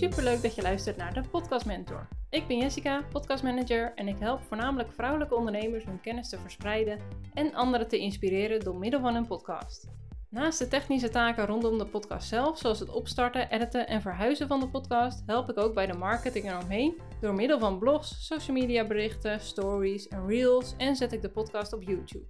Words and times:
superleuk 0.00 0.42
dat 0.42 0.54
je 0.54 0.62
luistert 0.62 0.96
naar 0.96 1.14
de 1.14 1.22
Podcast 1.30 1.66
Mentor. 1.66 2.08
Ik 2.30 2.46
ben 2.46 2.56
Jessica, 2.56 3.04
podcastmanager 3.12 3.92
en 3.94 4.08
ik 4.08 4.16
help 4.18 4.42
voornamelijk 4.42 4.92
vrouwelijke 4.92 5.34
ondernemers 5.34 5.84
hun 5.84 6.00
kennis 6.00 6.28
te 6.28 6.38
verspreiden 6.38 6.98
en 7.34 7.54
anderen 7.54 7.88
te 7.88 7.98
inspireren 7.98 8.60
door 8.60 8.76
middel 8.76 9.00
van 9.00 9.14
een 9.14 9.26
podcast. 9.26 9.88
Naast 10.28 10.58
de 10.58 10.68
technische 10.68 11.08
taken 11.08 11.46
rondom 11.46 11.78
de 11.78 11.86
podcast 11.86 12.28
zelf, 12.28 12.58
zoals 12.58 12.78
het 12.78 12.90
opstarten, 12.90 13.50
editen 13.50 13.86
en 13.86 14.00
verhuizen 14.00 14.48
van 14.48 14.60
de 14.60 14.68
podcast, 14.68 15.22
help 15.26 15.50
ik 15.50 15.58
ook 15.58 15.74
bij 15.74 15.86
de 15.86 15.98
marketing 15.98 16.50
eromheen 16.50 17.00
door 17.20 17.34
middel 17.34 17.58
van 17.58 17.78
blogs, 17.78 18.26
social 18.26 18.56
media 18.56 18.86
berichten, 18.86 19.40
stories 19.40 20.08
en 20.08 20.26
reels 20.26 20.74
en 20.76 20.96
zet 20.96 21.12
ik 21.12 21.22
de 21.22 21.30
podcast 21.30 21.72
op 21.72 21.82
YouTube. 21.82 22.26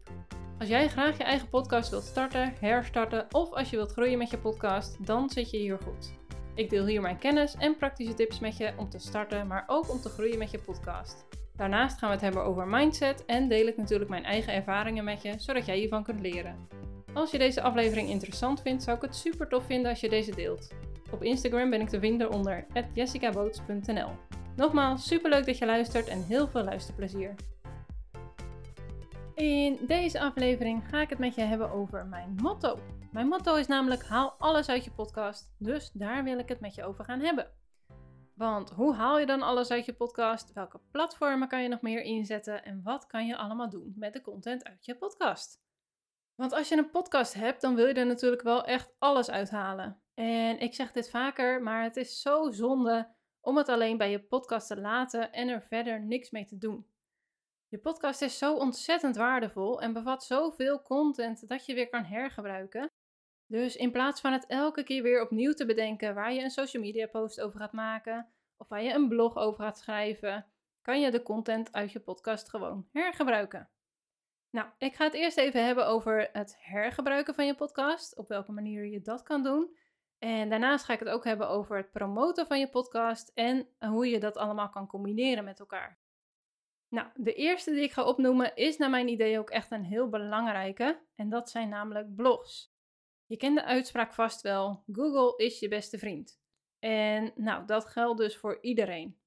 Als 0.58 0.68
jij 0.68 0.88
graag 0.88 1.16
je 1.16 1.24
eigen 1.24 1.48
podcast 1.48 1.90
wilt 1.90 2.04
starten, 2.04 2.54
herstarten 2.60 3.26
of 3.30 3.52
als 3.52 3.70
je 3.70 3.76
wilt 3.76 3.92
groeien 3.92 4.18
met 4.18 4.30
je 4.30 4.38
podcast, 4.38 5.06
dan 5.06 5.30
zit 5.30 5.50
je 5.50 5.56
hier 5.56 5.78
goed. 5.84 6.19
Ik 6.54 6.70
deel 6.70 6.86
hier 6.86 7.00
mijn 7.00 7.18
kennis 7.18 7.54
en 7.54 7.76
praktische 7.76 8.14
tips 8.14 8.38
met 8.38 8.56
je 8.56 8.72
om 8.76 8.88
te 8.88 8.98
starten, 8.98 9.46
maar 9.46 9.64
ook 9.66 9.90
om 9.90 10.00
te 10.00 10.08
groeien 10.08 10.38
met 10.38 10.50
je 10.50 10.58
podcast. 10.58 11.24
Daarnaast 11.56 11.98
gaan 11.98 12.08
we 12.08 12.14
het 12.14 12.24
hebben 12.24 12.44
over 12.44 12.66
mindset 12.66 13.24
en 13.24 13.48
deel 13.48 13.66
ik 13.66 13.76
natuurlijk 13.76 14.10
mijn 14.10 14.24
eigen 14.24 14.52
ervaringen 14.52 15.04
met 15.04 15.22
je, 15.22 15.34
zodat 15.36 15.66
jij 15.66 15.76
hiervan 15.76 16.02
kunt 16.02 16.20
leren. 16.20 16.68
Als 17.12 17.30
je 17.30 17.38
deze 17.38 17.62
aflevering 17.62 18.08
interessant 18.08 18.60
vindt, 18.62 18.82
zou 18.82 18.96
ik 18.96 19.02
het 19.02 19.16
super 19.16 19.48
tof 19.48 19.64
vinden 19.66 19.90
als 19.90 20.00
je 20.00 20.08
deze 20.08 20.34
deelt. 20.34 20.72
Op 21.10 21.22
Instagram 21.22 21.70
ben 21.70 21.80
ik 21.80 21.88
te 21.88 21.98
vinden 21.98 22.30
onder 22.30 22.66
jessicaboots.nl. 22.92 24.10
Nogmaals, 24.56 25.06
super 25.06 25.30
leuk 25.30 25.46
dat 25.46 25.58
je 25.58 25.66
luistert 25.66 26.08
en 26.08 26.24
heel 26.24 26.48
veel 26.48 26.64
luisterplezier. 26.64 27.34
In 29.34 29.78
deze 29.86 30.20
aflevering 30.20 30.82
ga 30.90 31.00
ik 31.00 31.08
het 31.08 31.18
met 31.18 31.34
je 31.34 31.42
hebben 31.42 31.70
over 31.70 32.06
mijn 32.06 32.36
motto. 32.42 32.78
Mijn 33.12 33.28
motto 33.28 33.54
is 33.54 33.66
namelijk 33.66 34.04
haal 34.04 34.34
alles 34.38 34.68
uit 34.68 34.84
je 34.84 34.90
podcast, 34.90 35.54
dus 35.58 35.90
daar 35.92 36.24
wil 36.24 36.38
ik 36.38 36.48
het 36.48 36.60
met 36.60 36.74
je 36.74 36.84
over 36.84 37.04
gaan 37.04 37.20
hebben. 37.20 37.50
Want 38.34 38.70
hoe 38.70 38.94
haal 38.94 39.18
je 39.18 39.26
dan 39.26 39.42
alles 39.42 39.70
uit 39.70 39.84
je 39.84 39.92
podcast? 39.92 40.52
Welke 40.52 40.80
platformen 40.90 41.48
kan 41.48 41.62
je 41.62 41.68
nog 41.68 41.80
meer 41.80 42.02
inzetten? 42.02 42.64
En 42.64 42.82
wat 42.82 43.06
kan 43.06 43.26
je 43.26 43.36
allemaal 43.36 43.70
doen 43.70 43.94
met 43.96 44.12
de 44.12 44.20
content 44.20 44.64
uit 44.64 44.84
je 44.84 44.96
podcast? 44.96 45.62
Want 46.34 46.52
als 46.52 46.68
je 46.68 46.76
een 46.76 46.90
podcast 46.90 47.34
hebt, 47.34 47.60
dan 47.60 47.74
wil 47.74 47.86
je 47.86 47.94
er 47.94 48.06
natuurlijk 48.06 48.42
wel 48.42 48.64
echt 48.64 48.94
alles 48.98 49.30
uithalen. 49.30 50.02
En 50.14 50.58
ik 50.58 50.74
zeg 50.74 50.92
dit 50.92 51.10
vaker, 51.10 51.62
maar 51.62 51.82
het 51.82 51.96
is 51.96 52.20
zo 52.20 52.50
zonde 52.50 53.14
om 53.40 53.56
het 53.56 53.68
alleen 53.68 53.96
bij 53.96 54.10
je 54.10 54.22
podcast 54.22 54.66
te 54.66 54.80
laten 54.80 55.32
en 55.32 55.48
er 55.48 55.62
verder 55.62 56.00
niks 56.00 56.30
mee 56.30 56.44
te 56.44 56.58
doen. 56.58 56.86
Je 57.68 57.78
podcast 57.78 58.22
is 58.22 58.38
zo 58.38 58.54
ontzettend 58.54 59.16
waardevol 59.16 59.80
en 59.80 59.92
bevat 59.92 60.24
zoveel 60.24 60.82
content 60.82 61.48
dat 61.48 61.66
je 61.66 61.74
weer 61.74 61.88
kan 61.88 62.04
hergebruiken. 62.04 62.90
Dus 63.50 63.76
in 63.76 63.90
plaats 63.90 64.20
van 64.20 64.32
het 64.32 64.46
elke 64.46 64.82
keer 64.82 65.02
weer 65.02 65.22
opnieuw 65.22 65.52
te 65.52 65.66
bedenken 65.66 66.14
waar 66.14 66.32
je 66.32 66.42
een 66.42 66.50
social 66.50 66.82
media 66.82 67.06
post 67.06 67.40
over 67.40 67.58
gaat 67.58 67.72
maken 67.72 68.28
of 68.56 68.68
waar 68.68 68.82
je 68.82 68.92
een 68.92 69.08
blog 69.08 69.36
over 69.36 69.62
gaat 69.62 69.78
schrijven, 69.78 70.46
kan 70.82 71.00
je 71.00 71.10
de 71.10 71.22
content 71.22 71.72
uit 71.72 71.92
je 71.92 72.00
podcast 72.00 72.48
gewoon 72.48 72.88
hergebruiken. 72.92 73.68
Nou, 74.50 74.68
ik 74.78 74.94
ga 74.94 75.04
het 75.04 75.14
eerst 75.14 75.38
even 75.38 75.64
hebben 75.64 75.86
over 75.86 76.28
het 76.32 76.56
hergebruiken 76.58 77.34
van 77.34 77.46
je 77.46 77.54
podcast, 77.54 78.16
op 78.16 78.28
welke 78.28 78.52
manier 78.52 78.86
je 78.86 79.00
dat 79.00 79.22
kan 79.22 79.42
doen. 79.42 79.76
En 80.18 80.48
daarnaast 80.48 80.84
ga 80.84 80.92
ik 80.92 80.98
het 80.98 81.08
ook 81.08 81.24
hebben 81.24 81.48
over 81.48 81.76
het 81.76 81.90
promoten 81.90 82.46
van 82.46 82.58
je 82.58 82.68
podcast 82.68 83.30
en 83.34 83.68
hoe 83.78 84.08
je 84.08 84.20
dat 84.20 84.36
allemaal 84.36 84.70
kan 84.70 84.86
combineren 84.86 85.44
met 85.44 85.60
elkaar. 85.60 85.98
Nou, 86.88 87.08
de 87.14 87.34
eerste 87.34 87.70
die 87.70 87.82
ik 87.82 87.92
ga 87.92 88.04
opnoemen 88.04 88.56
is 88.56 88.76
naar 88.76 88.90
mijn 88.90 89.08
idee 89.08 89.38
ook 89.38 89.50
echt 89.50 89.70
een 89.70 89.84
heel 89.84 90.08
belangrijke 90.08 91.00
en 91.14 91.28
dat 91.28 91.50
zijn 91.50 91.68
namelijk 91.68 92.14
blogs. 92.14 92.69
Je 93.30 93.36
kent 93.36 93.56
de 93.56 93.64
uitspraak 93.64 94.12
vast 94.14 94.40
wel: 94.40 94.84
Google 94.92 95.44
is 95.44 95.58
je 95.58 95.68
beste 95.68 95.98
vriend. 95.98 96.40
En 96.78 97.32
nou, 97.34 97.66
dat 97.66 97.86
geldt 97.86 98.20
dus 98.20 98.36
voor 98.36 98.58
iedereen. 98.60 99.18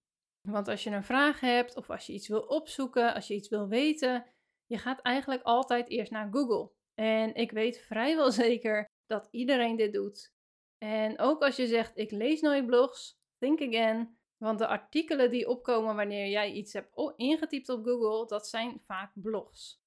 Want 0.41 0.67
als 0.67 0.83
je 0.83 0.89
een 0.89 1.03
vraag 1.03 1.39
hebt 1.39 1.75
of 1.75 1.89
als 1.89 2.05
je 2.05 2.13
iets 2.13 2.27
wil 2.27 2.41
opzoeken, 2.41 3.13
als 3.13 3.27
je 3.27 3.33
iets 3.33 3.49
wil 3.49 3.67
weten, 3.67 4.25
je 4.65 4.77
gaat 4.77 5.01
eigenlijk 5.01 5.43
altijd 5.43 5.89
eerst 5.89 6.11
naar 6.11 6.31
Google. 6.31 6.71
En 6.93 7.35
ik 7.35 7.51
weet 7.51 7.77
vrijwel 7.77 8.31
zeker 8.45 8.85
dat 9.05 9.27
iedereen 9.31 9.75
dit 9.75 9.93
doet. 9.93 10.33
En 10.77 11.19
ook 11.19 11.41
als 11.41 11.55
je 11.55 11.67
zegt: 11.67 11.97
ik 11.97 12.11
lees 12.11 12.41
nooit 12.41 12.65
blogs, 12.65 13.19
think 13.37 13.61
again. 13.61 14.17
Want 14.37 14.59
de 14.59 14.67
artikelen 14.67 15.31
die 15.31 15.47
opkomen 15.47 15.95
wanneer 15.95 16.27
jij 16.27 16.51
iets 16.51 16.73
hebt 16.73 17.13
ingetypt 17.15 17.69
op 17.69 17.85
Google, 17.85 18.27
dat 18.27 18.47
zijn 18.47 18.81
vaak 18.81 19.11
blogs. 19.13 19.82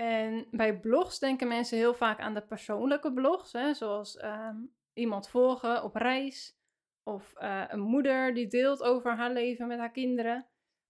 En 0.00 0.46
bij 0.50 0.78
blogs 0.80 1.18
denken 1.18 1.48
mensen 1.48 1.78
heel 1.78 1.94
vaak 1.94 2.20
aan 2.20 2.34
de 2.34 2.40
persoonlijke 2.40 3.12
blogs, 3.12 3.52
hè, 3.52 3.74
zoals 3.74 4.16
ehm, 4.16 4.56
iemand 4.92 5.28
volgen 5.28 5.82
op 5.84 5.94
reis 5.94 6.58
of 7.02 7.32
uh, 7.38 7.64
een 7.68 7.80
moeder 7.80 8.34
die 8.34 8.46
deelt 8.46 8.82
over 8.82 9.16
haar 9.16 9.30
leven 9.30 9.66
met 9.66 9.78
haar 9.78 9.90
kinderen. 9.90 10.46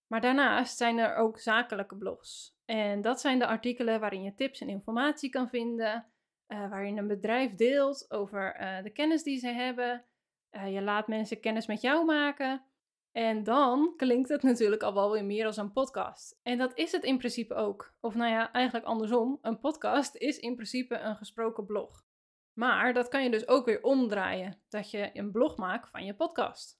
Maar 0.06 0.20
daarnaast 0.20 0.76
zijn 0.76 0.99
er 0.99 1.16
ook 1.16 1.38
zakelijke 1.38 1.97
blogs. 1.97 2.56
En 2.65 3.03
dat 3.03 3.20
zijn 3.20 3.38
de 3.38 3.47
artikelen 3.47 4.00
waarin 4.00 4.22
je 4.22 4.34
tips 4.34 4.60
en 4.60 4.69
informatie 4.69 5.31
kan 5.31 5.49
vinden, 5.49 6.06
uh, 6.49 6.70
waarin 6.70 6.99
een 6.99 7.06
bedrijf 7.06 7.54
deelt 7.54 8.10
over 8.10 8.60
uh, 8.60 8.82
de 8.82 8.91
kennis 8.91 9.22
die 9.22 9.38
ze 9.38 9.49
hebben. 9.49 10.04
je 10.50 10.82
laat 10.82 11.09
mensen 11.09 11.41
kennis 11.41 11.66
met 11.66 11.81
jou 11.81 12.04
maken. 12.04 12.65
En 13.12 13.44
dan 13.44 13.94
klinkt 13.97 14.28
het 14.28 14.43
natuurlijk 14.43 14.82
al 14.82 14.94
wel 14.94 15.10
weer 15.10 15.25
meer 15.25 15.47
als 15.47 15.56
een 15.56 15.72
podcast. 15.72 16.38
En 16.43 16.59
dat 16.59 16.78
is 16.78 16.93
het 16.93 17.04
in 17.04 17.19
principe 17.19 17.54
ook. 17.54 17.94
Of 18.00 18.15
nou 18.15 18.31
ja, 18.31 18.53
eigenlijk 18.53 18.87
andersom. 18.87 19.38
Een 19.43 19.60
podcast 19.60 20.16
is 20.16 20.38
in 20.38 20.54
principe 20.54 20.98
een 20.98 21.16
gesproken 21.16 21.66
blog. 21.66 22.04
Maar 22.53 22.93
dat 22.93 23.09
kan 23.09 23.22
je 23.22 23.31
dus 23.31 23.49
ook 23.49 23.65
weer 23.65 23.82
omdraaien. 23.82 24.62
Dat 24.69 24.91
je 24.91 25.10
een 25.12 25.31
blog 25.31 25.56
maakt 25.56 25.91
van 25.91 26.04
je 26.04 26.15
podcast. 26.15 26.78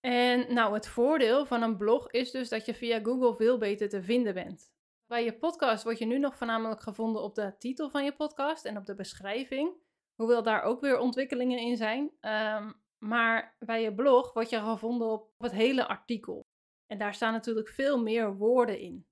En 0.00 0.54
nou, 0.54 0.74
het 0.74 0.88
voordeel 0.88 1.46
van 1.46 1.62
een 1.62 1.76
blog 1.76 2.10
is 2.10 2.30
dus 2.30 2.48
dat 2.48 2.64
je 2.64 2.74
via 2.74 3.00
Google 3.00 3.36
veel 3.36 3.58
beter 3.58 3.88
te 3.88 4.02
vinden 4.02 4.34
bent. 4.34 4.74
Bij 5.06 5.24
je 5.24 5.38
podcast 5.38 5.84
word 5.84 5.98
je 5.98 6.06
nu 6.06 6.18
nog 6.18 6.36
voornamelijk 6.36 6.80
gevonden 6.80 7.22
op 7.22 7.34
de 7.34 7.54
titel 7.58 7.90
van 7.90 8.04
je 8.04 8.16
podcast 8.16 8.64
en 8.64 8.76
op 8.76 8.86
de 8.86 8.94
beschrijving. 8.94 9.72
Hoewel 10.14 10.42
daar 10.42 10.62
ook 10.62 10.80
weer 10.80 10.98
ontwikkelingen 10.98 11.58
in 11.58 11.76
zijn. 11.76 12.10
Um, 12.20 12.84
maar 12.98 13.56
bij 13.58 13.82
je 13.82 13.94
blog 13.94 14.32
word 14.32 14.50
je 14.50 14.60
gevonden 14.60 15.08
op 15.08 15.30
het 15.38 15.52
hele 15.52 15.88
artikel. 15.88 16.46
En 16.86 16.98
daar 16.98 17.14
staan 17.14 17.32
natuurlijk 17.32 17.68
veel 17.68 18.02
meer 18.02 18.36
woorden 18.36 18.78
in. 18.78 19.06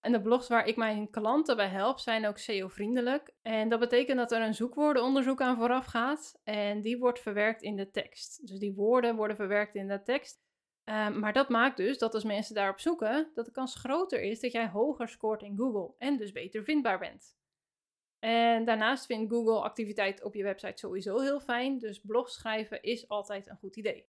En 0.00 0.12
de 0.12 0.22
blogs 0.22 0.48
waar 0.48 0.66
ik 0.66 0.76
mijn 0.76 1.10
klanten 1.10 1.56
bij 1.56 1.68
help 1.68 1.98
zijn 1.98 2.26
ook 2.26 2.38
SEO-vriendelijk. 2.38 3.34
En 3.42 3.68
dat 3.68 3.80
betekent 3.80 4.18
dat 4.18 4.32
er 4.32 4.42
een 4.42 4.54
zoekwoordenonderzoek 4.54 5.40
aan 5.40 5.56
vooraf 5.56 5.86
gaat. 5.86 6.40
En 6.44 6.80
die 6.80 6.98
wordt 6.98 7.20
verwerkt 7.20 7.62
in 7.62 7.76
de 7.76 7.90
tekst. 7.90 8.46
Dus 8.46 8.58
die 8.58 8.74
woorden 8.74 9.16
worden 9.16 9.36
verwerkt 9.36 9.74
in 9.74 9.88
de 9.88 10.02
tekst. 10.02 10.44
Um, 10.84 11.18
maar 11.18 11.32
dat 11.32 11.48
maakt 11.48 11.76
dus 11.76 11.98
dat 11.98 12.14
als 12.14 12.24
mensen 12.24 12.54
daarop 12.54 12.80
zoeken, 12.80 13.30
dat 13.34 13.44
de 13.44 13.50
kans 13.50 13.74
groter 13.74 14.22
is 14.22 14.40
dat 14.40 14.52
jij 14.52 14.68
hoger 14.68 15.08
scoort 15.08 15.42
in 15.42 15.56
Google 15.56 15.94
en 15.98 16.16
dus 16.16 16.32
beter 16.32 16.64
vindbaar 16.64 16.98
bent. 16.98 17.36
En 18.26 18.64
daarnaast 18.64 19.06
vindt 19.06 19.32
Google 19.32 19.60
activiteit 19.60 20.22
op 20.22 20.34
je 20.34 20.42
website 20.42 20.78
sowieso 20.78 21.18
heel 21.18 21.40
fijn, 21.40 21.78
dus 21.78 22.00
blog 22.00 22.30
schrijven 22.30 22.82
is 22.82 23.08
altijd 23.08 23.48
een 23.48 23.56
goed 23.56 23.76
idee. 23.76 24.08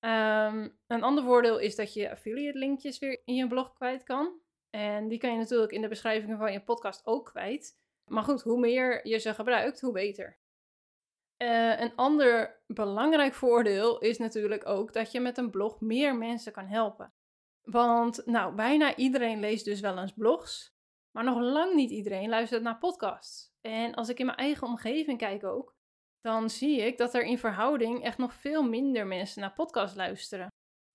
Um, 0.00 0.78
een 0.86 1.02
ander 1.02 1.24
voordeel 1.24 1.58
is 1.58 1.76
dat 1.76 1.94
je 1.94 2.10
affiliate 2.10 2.58
linkjes 2.58 2.98
weer 2.98 3.22
in 3.24 3.34
je 3.34 3.46
blog 3.46 3.72
kwijt 3.72 4.02
kan. 4.02 4.40
En 4.70 5.08
die 5.08 5.18
kan 5.18 5.30
je 5.32 5.36
natuurlijk 5.36 5.72
in 5.72 5.80
de 5.80 5.88
beschrijvingen 5.88 6.38
van 6.38 6.52
je 6.52 6.62
podcast 6.62 7.06
ook 7.06 7.26
kwijt. 7.26 7.78
Maar 8.10 8.22
goed, 8.22 8.42
hoe 8.42 8.58
meer 8.58 9.08
je 9.08 9.18
ze 9.18 9.34
gebruikt, 9.34 9.80
hoe 9.80 9.92
beter. 9.92 10.38
Uh, 11.42 11.80
een 11.80 11.94
ander 11.94 12.62
belangrijk 12.66 13.34
voordeel 13.34 13.98
is 13.98 14.18
natuurlijk 14.18 14.66
ook 14.66 14.92
dat 14.92 15.12
je 15.12 15.20
met 15.20 15.38
een 15.38 15.50
blog 15.50 15.80
meer 15.80 16.16
mensen 16.16 16.52
kan 16.52 16.66
helpen. 16.66 17.12
Want 17.62 18.26
nou, 18.26 18.54
bijna 18.54 18.96
iedereen 18.96 19.40
leest 19.40 19.64
dus 19.64 19.80
wel 19.80 19.98
eens 19.98 20.12
blogs. 20.12 20.75
Maar 21.16 21.24
nog 21.24 21.40
lang 21.40 21.74
niet 21.74 21.90
iedereen 21.90 22.28
luistert 22.28 22.62
naar 22.62 22.78
podcasts. 22.78 23.52
En 23.60 23.94
als 23.94 24.08
ik 24.08 24.18
in 24.18 24.26
mijn 24.26 24.38
eigen 24.38 24.66
omgeving 24.66 25.18
kijk 25.18 25.44
ook, 25.44 25.74
dan 26.20 26.50
zie 26.50 26.80
ik 26.80 26.98
dat 26.98 27.14
er 27.14 27.22
in 27.22 27.38
verhouding 27.38 28.04
echt 28.04 28.18
nog 28.18 28.34
veel 28.34 28.62
minder 28.62 29.06
mensen 29.06 29.40
naar 29.40 29.52
podcasts 29.52 29.96
luisteren. 29.96 30.48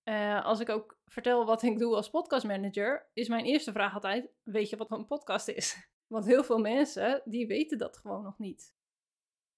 Uh, 0.08 0.44
als 0.44 0.60
ik 0.60 0.68
ook 0.68 0.98
vertel 1.04 1.44
wat 1.44 1.62
ik 1.62 1.78
doe 1.78 1.94
als 1.94 2.10
podcastmanager, 2.10 3.10
is 3.12 3.28
mijn 3.28 3.44
eerste 3.44 3.72
vraag 3.72 3.94
altijd: 3.94 4.30
weet 4.42 4.70
je 4.70 4.76
wat 4.76 4.90
een 4.90 5.06
podcast 5.06 5.48
is? 5.48 5.76
Want 6.14 6.24
heel 6.24 6.44
veel 6.44 6.58
mensen 6.58 7.22
die 7.24 7.46
weten 7.46 7.78
dat 7.78 7.96
gewoon 7.96 8.22
nog 8.22 8.38
niet. 8.38 8.74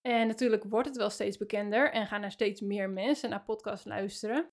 En 0.00 0.26
natuurlijk 0.26 0.64
wordt 0.64 0.88
het 0.88 0.96
wel 0.96 1.10
steeds 1.10 1.36
bekender 1.36 1.92
en 1.92 2.06
gaan 2.06 2.22
er 2.22 2.30
steeds 2.30 2.60
meer 2.60 2.90
mensen 2.90 3.30
naar 3.30 3.44
podcasts 3.44 3.86
luisteren. 3.86 4.50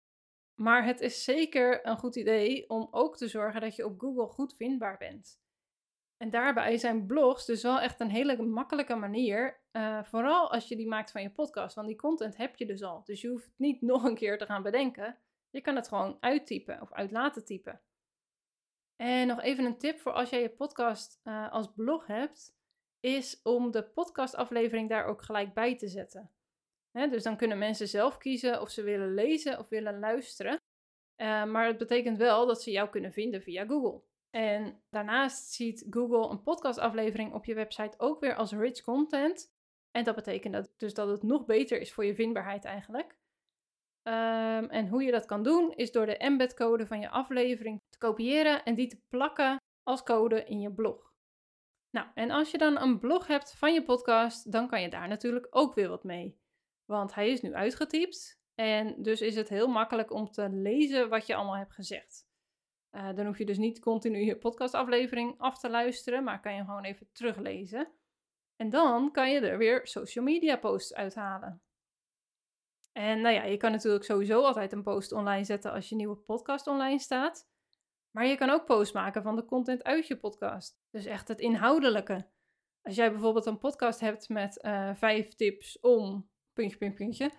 Maar 0.56 0.86
het 0.86 1.02
is 1.02 1.24
zeker 1.24 1.88
een 1.88 1.98
goed 1.98 2.16
idee 2.16 2.70
om 2.70 2.88
ook 2.92 3.18
te 3.18 3.28
zorgen 3.28 3.62
dat 3.62 3.76
je 3.76 3.86
op 3.86 4.00
Google 4.00 4.28
goed 4.28 4.56
vindbaar 4.56 4.98
bent. 4.98 5.40
En 6.22 6.30
daarbij 6.30 6.78
zijn 6.78 7.06
blogs 7.06 7.46
dus 7.46 7.64
wel 7.64 7.80
echt 7.80 8.00
een 8.00 8.10
hele 8.10 8.42
makkelijke 8.42 8.96
manier. 8.96 9.60
Uh, 9.72 10.04
vooral 10.04 10.52
als 10.52 10.68
je 10.68 10.76
die 10.76 10.88
maakt 10.88 11.12
van 11.12 11.22
je 11.22 11.32
podcast. 11.32 11.76
Want 11.76 11.88
die 11.88 11.98
content 11.98 12.38
heb 12.38 12.56
je 12.56 12.66
dus 12.66 12.84
al. 12.84 13.04
Dus 13.06 13.22
je 13.22 13.28
hoeft 13.28 13.46
het 13.46 13.58
niet 13.58 13.82
nog 13.92 14.04
een 14.04 14.16
keer 14.16 14.38
te 14.38 14.46
gaan 14.46 14.64
bedenken. 14.64 15.18
Je 15.50 15.62
kan 15.62 15.76
het 15.76 15.88
gewoon 15.88 16.18
uittypen 16.20 16.82
of 16.82 16.94
uit 16.94 17.12
laten 17.12 17.46
typen. 17.46 17.82
En 18.96 19.28
nog 19.28 19.42
even 19.42 19.66
een 19.66 19.78
tip 19.78 20.00
voor 20.00 20.12
als 20.12 20.30
jij 20.30 20.42
je 20.42 20.50
podcast 20.50 21.20
uh, 21.24 21.52
als 21.52 21.74
blog 21.76 22.08
hebt. 22.08 22.56
Is 23.00 23.42
om 23.44 23.72
de 23.72 23.84
podcastaflevering 23.84 24.90
daar 24.90 25.06
ook 25.06 25.22
gelijk 25.22 25.54
bij 25.54 25.78
te 25.78 25.88
zetten. 25.88 26.32
dus 26.92 27.24
dan 27.24 27.38
kunnen 27.38 27.58
mensen 27.58 27.88
zelf 27.88 28.18
kiezen 28.18 28.62
of 28.62 28.70
ze 28.70 28.84
willen 28.84 29.14
lezen 29.14 29.60
of 29.60 29.70
willen 29.70 30.00
luisteren. 30.00 30.62
Uh, 31.22 31.46
maar 31.46 31.66
het 31.66 31.78
betekent 31.78 32.18
wel 32.18 32.46
dat 32.46 32.62
ze 32.62 32.72
jou 32.72 32.90
kunnen 32.90 33.12
vinden 33.12 33.42
via 33.42 33.66
Google. 33.66 34.10
En 34.32 34.82
daarnaast 34.90 35.52
ziet 35.52 35.86
Google 35.90 36.30
een 36.30 36.42
podcastaflevering 36.42 37.34
op 37.34 37.46
je 37.46 37.54
website 37.54 38.00
ook 38.00 38.20
weer 38.20 38.36
als 38.36 38.52
rich 38.52 38.82
content. 38.82 39.54
En 39.92 40.04
dat 40.04 40.16
betekent 40.16 40.54
dat, 40.54 40.74
dus 40.78 40.94
dat 40.94 41.08
het 41.08 41.24
nog 41.24 41.46
beter 41.46 41.82
is 41.82 41.94
voor 41.94 42.06
je 42.06 42.16
vindbaarheid 42.16 42.66
eigenlijk. 42.66 43.20
Um, 44.04 44.70
en 44.70 44.88
hoe 44.88 45.04
je 45.04 45.12
dat 45.12 45.26
kan 45.26 45.44
doen 45.44 45.74
is 45.74 45.92
door 45.92 46.06
de 46.06 46.18
embedcode 46.18 46.88
van 46.88 47.00
je 47.00 47.10
aflevering 47.10 47.80
te 47.90 47.98
kopiëren 47.98 48.64
en 48.64 48.76
die 48.76 48.88
te 48.88 49.02
plakken 49.10 49.58
als 49.84 50.04
code 50.04 50.44
in 50.44 50.60
je 50.60 50.74
blog. 50.74 51.14
Nou, 51.90 52.08
en 52.14 52.32
als 52.32 52.52
je 52.52 52.58
dan 52.58 52.80
een 52.80 53.00
blog 53.00 53.28
hebt 53.28 53.54
van 53.58 53.74
je 53.74 53.84
podcast, 53.84 54.52
dan 54.52 54.68
kan 54.68 54.82
je 54.82 54.90
daar 54.90 55.08
natuurlijk 55.08 55.48
ook 55.50 55.74
weer 55.74 55.90
wat 55.90 56.04
mee. 56.04 56.40
Want 56.86 57.14
hij 57.14 57.30
is 57.30 57.42
nu 57.42 57.54
uitgetypt 57.54 58.40
en 58.56 59.04
dus 59.04 59.22
is 59.22 59.36
het 59.36 59.50
heel 59.50 59.68
makkelijk 59.68 60.12
om 60.12 60.32
te 60.32 60.50
lezen 60.50 61.10
wat 61.10 61.28
je 61.28 61.36
allemaal 61.36 61.58
hebt 61.58 61.74
gezegd. 61.74 62.30
Uh, 62.92 63.16
dan 63.16 63.26
hoef 63.26 63.38
je 63.38 63.46
dus 63.46 63.58
niet 63.58 63.80
continu 63.80 64.20
je 64.20 64.38
podcastaflevering 64.38 65.36
af 65.38 65.60
te 65.60 65.70
luisteren, 65.70 66.24
maar 66.24 66.40
kan 66.40 66.56
je 66.56 66.64
gewoon 66.64 66.84
even 66.84 67.08
teruglezen. 67.12 67.92
En 68.56 68.70
dan 68.70 69.12
kan 69.12 69.32
je 69.32 69.40
er 69.40 69.58
weer 69.58 69.88
social 69.88 70.26
media 70.26 70.58
posts 70.58 70.94
uithalen. 70.94 71.62
En 72.92 73.22
nou 73.22 73.36
ja, 73.36 73.44
je 73.44 73.58
kan 73.58 73.72
natuurlijk 73.72 74.04
sowieso 74.04 74.42
altijd 74.42 74.72
een 74.72 74.84
post 74.84 75.12
online 75.12 75.44
zetten 75.44 75.72
als 75.72 75.90
je 75.90 75.96
nieuwe 75.96 76.16
podcast 76.16 76.68
online 76.68 77.00
staat. 77.00 77.50
Maar 78.12 78.26
je 78.26 78.36
kan 78.36 78.50
ook 78.50 78.66
posts 78.66 78.94
maken 78.94 79.24
van 79.24 79.36
de 79.36 79.46
content 79.46 79.84
uit 79.84 80.08
je 80.08 80.18
podcast. 80.18 80.80
Dus 80.90 81.06
echt 81.06 81.28
het 81.28 81.40
inhoudelijke. 81.40 82.28
Als 82.82 82.96
jij 82.96 83.12
bijvoorbeeld 83.12 83.46
een 83.46 83.58
podcast 83.58 84.00
hebt 84.00 84.30
met 84.30 84.64
uh, 84.66 84.96
vijf 84.96 85.28
tips 85.28 85.80
om 85.80 86.30
puntje, 86.54 86.78
puntje, 86.78 86.98
puntje. 86.98 87.32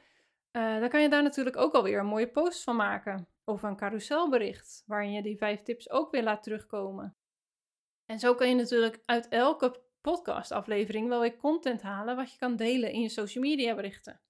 Uh, 0.52 0.80
dan 0.80 0.88
kan 0.88 1.02
je 1.02 1.08
daar 1.08 1.22
natuurlijk 1.22 1.56
ook 1.56 1.74
alweer 1.74 1.98
een 1.98 2.06
mooie 2.06 2.30
post 2.30 2.62
van 2.62 2.76
maken. 2.76 3.28
Of 3.44 3.62
een 3.62 3.76
carouselbericht, 3.76 4.82
waarin 4.86 5.12
je 5.12 5.22
die 5.22 5.36
vijf 5.36 5.62
tips 5.62 5.90
ook 5.90 6.10
weer 6.10 6.22
laat 6.22 6.42
terugkomen. 6.42 7.16
En 8.04 8.18
zo 8.18 8.34
kan 8.34 8.48
je 8.48 8.54
natuurlijk 8.54 9.02
uit 9.04 9.28
elke 9.28 9.82
podcastaflevering 10.00 11.08
wel 11.08 11.20
weer 11.20 11.36
content 11.36 11.82
halen 11.82 12.16
wat 12.16 12.32
je 12.32 12.38
kan 12.38 12.56
delen 12.56 12.92
in 12.92 13.00
je 13.00 13.08
social 13.08 13.44
media 13.44 13.74
berichten. 13.74 14.20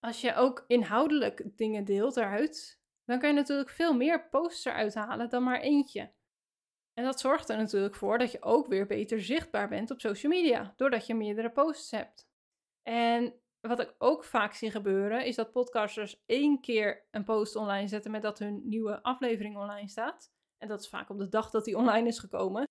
Als 0.00 0.20
je 0.20 0.34
ook 0.34 0.64
inhoudelijk 0.66 1.56
dingen 1.56 1.84
deelt 1.84 2.16
eruit, 2.16 2.80
dan 3.04 3.18
kan 3.18 3.28
je 3.28 3.34
natuurlijk 3.34 3.70
veel 3.70 3.94
meer 3.94 4.28
posts 4.28 4.64
eruit 4.64 4.94
halen 4.94 5.28
dan 5.28 5.42
maar 5.42 5.60
eentje. 5.60 6.12
En 6.94 7.04
dat 7.04 7.20
zorgt 7.20 7.48
er 7.48 7.56
natuurlijk 7.56 7.94
voor 7.94 8.18
dat 8.18 8.32
je 8.32 8.42
ook 8.42 8.66
weer 8.66 8.86
beter 8.86 9.22
zichtbaar 9.22 9.68
bent 9.68 9.90
op 9.90 10.00
social 10.00 10.32
media, 10.32 10.72
doordat 10.76 11.06
je 11.06 11.14
meerdere 11.14 11.50
posts 11.50 11.90
hebt. 11.90 12.28
En 12.82 13.34
wat 13.68 13.80
ik 13.80 13.94
ook 13.98 14.24
vaak 14.24 14.52
zie 14.52 14.70
gebeuren, 14.70 15.24
is 15.24 15.36
dat 15.36 15.52
podcasters 15.52 16.22
één 16.26 16.60
keer 16.60 17.06
een 17.10 17.24
post 17.24 17.56
online 17.56 17.88
zetten 17.88 18.10
met 18.10 18.22
dat 18.22 18.38
hun 18.38 18.62
nieuwe 18.64 19.02
aflevering 19.02 19.56
online 19.56 19.88
staat. 19.88 20.32
En 20.58 20.68
dat 20.68 20.80
is 20.80 20.88
vaak 20.88 21.10
op 21.10 21.18
de 21.18 21.28
dag 21.28 21.50
dat 21.50 21.64
die 21.64 21.76
online 21.76 22.08
is 22.08 22.18
gekomen. 22.18 22.64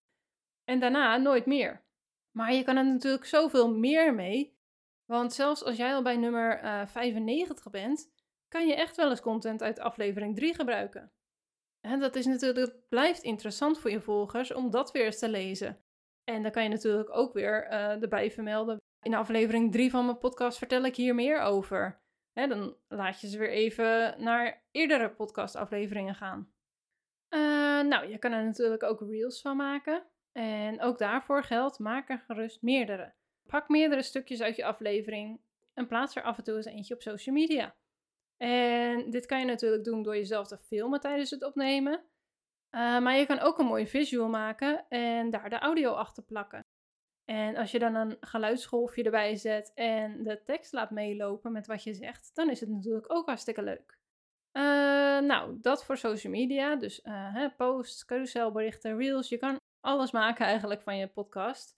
En 0.63 0.79
daarna 0.79 1.17
nooit 1.17 1.45
meer. 1.45 1.85
Maar 2.31 2.53
je 2.53 2.63
kan 2.63 2.77
er 2.77 2.85
natuurlijk 2.85 3.25
zoveel 3.25 3.73
meer 3.73 4.13
mee. 4.13 4.57
Want 5.05 5.33
zelfs 5.33 5.63
als 5.63 5.77
jij 5.77 5.93
al 5.93 6.01
bij 6.01 6.17
nummer 6.17 6.63
uh, 6.63 6.81
eh, 6.81 6.87
95 6.87 7.69
bent, 7.69 8.11
kan 8.47 8.67
je 8.67 8.75
echt 8.75 8.95
wel 8.95 9.09
eens 9.09 9.21
content 9.21 9.61
uit 9.61 9.79
aflevering 9.79 10.35
3 10.35 10.55
gebruiken. 10.55 11.11
En 11.79 11.99
dat 11.99 12.15
is 12.15 12.25
natuurlijk, 12.25 12.89
blijft 12.89 13.23
interessant 13.23 13.79
voor 13.79 13.91
je 13.91 14.01
volgers 14.01 14.53
om 14.53 14.69
dat 14.71 14.91
weer 14.91 15.05
eens 15.05 15.19
te 15.19 15.29
lezen. 15.29 15.83
En 16.23 16.41
dan 16.41 16.51
kan 16.51 16.63
je 16.63 16.69
natuurlijk 16.69 17.15
ook 17.15 17.33
weer 17.33 17.67
uh, 17.67 18.01
erbij 18.01 18.31
vermelden. 18.31 18.77
In 19.03 19.13
aflevering 19.13 19.71
3 19.71 19.89
van 19.89 20.05
mijn 20.05 20.17
podcast 20.17 20.57
vertel 20.57 20.83
ik 20.83 20.95
hier 20.95 21.15
meer 21.15 21.41
over. 21.41 22.01
Dan 22.33 22.75
laat 22.87 23.21
je 23.21 23.27
ze 23.27 23.37
weer 23.37 23.51
even 23.51 24.15
naar 24.23 24.63
eerdere 24.71 25.09
podcastafleveringen 25.09 26.15
gaan. 26.15 26.53
Uh, 27.29 27.39
nou, 27.89 28.07
je 28.07 28.17
kan 28.17 28.31
er 28.31 28.43
natuurlijk 28.43 28.83
ook 28.83 29.01
reels 29.01 29.41
van 29.41 29.57
maken. 29.57 30.03
En 30.31 30.81
ook 30.81 30.97
daarvoor 30.97 31.43
geldt, 31.43 31.79
maak 31.79 32.09
er 32.09 32.23
gerust 32.27 32.61
meerdere. 32.61 33.13
Pak 33.47 33.69
meerdere 33.69 34.01
stukjes 34.01 34.41
uit 34.41 34.55
je 34.55 34.65
aflevering 34.65 35.41
en 35.73 35.87
plaats 35.87 36.15
er 36.15 36.23
af 36.23 36.37
en 36.37 36.43
toe 36.43 36.55
eens 36.55 36.65
eentje 36.65 36.93
op 36.93 37.01
social 37.01 37.35
media. 37.35 37.75
En 38.37 39.09
dit 39.09 39.25
kan 39.25 39.39
je 39.39 39.45
natuurlijk 39.45 39.83
doen 39.83 40.03
door 40.03 40.15
jezelf 40.15 40.47
te 40.47 40.57
filmen 40.57 40.99
tijdens 40.99 41.29
het 41.29 41.43
opnemen. 41.43 41.93
Uh, 42.71 42.99
maar 42.99 43.15
je 43.15 43.25
kan 43.25 43.39
ook 43.39 43.59
een 43.59 43.65
mooie 43.65 43.87
visual 43.87 44.29
maken 44.29 44.85
en 44.89 45.29
daar 45.29 45.49
de 45.49 45.59
audio 45.59 45.91
achter 45.91 46.23
plakken. 46.23 46.65
En 47.25 47.55
als 47.55 47.71
je 47.71 47.79
dan 47.79 47.95
een 47.95 48.17
geluidsgolfje 48.19 49.03
erbij 49.03 49.35
zet 49.35 49.71
en 49.75 50.23
de 50.23 50.43
tekst 50.43 50.73
laat 50.73 50.91
meelopen 50.91 51.51
met 51.51 51.67
wat 51.67 51.83
je 51.83 51.93
zegt, 51.93 52.31
dan 52.33 52.49
is 52.49 52.59
het 52.59 52.69
natuurlijk 52.69 53.13
ook 53.13 53.25
hartstikke 53.25 53.63
leuk. 53.63 54.01
Uh, 54.53 54.63
nou, 55.19 55.57
dat 55.61 55.85
voor 55.85 55.97
social 55.97 56.33
media. 56.33 56.75
Dus 56.75 56.99
hè, 57.03 57.49
posts, 57.49 58.05
carouselberichten, 58.05 58.97
reels. 58.97 59.29
Je 59.29 59.37
kan 59.37 59.59
alles 59.79 60.11
maken 60.11 60.45
eigenlijk 60.45 60.81
van 60.81 60.97
je 60.97 61.07
podcast. 61.07 61.77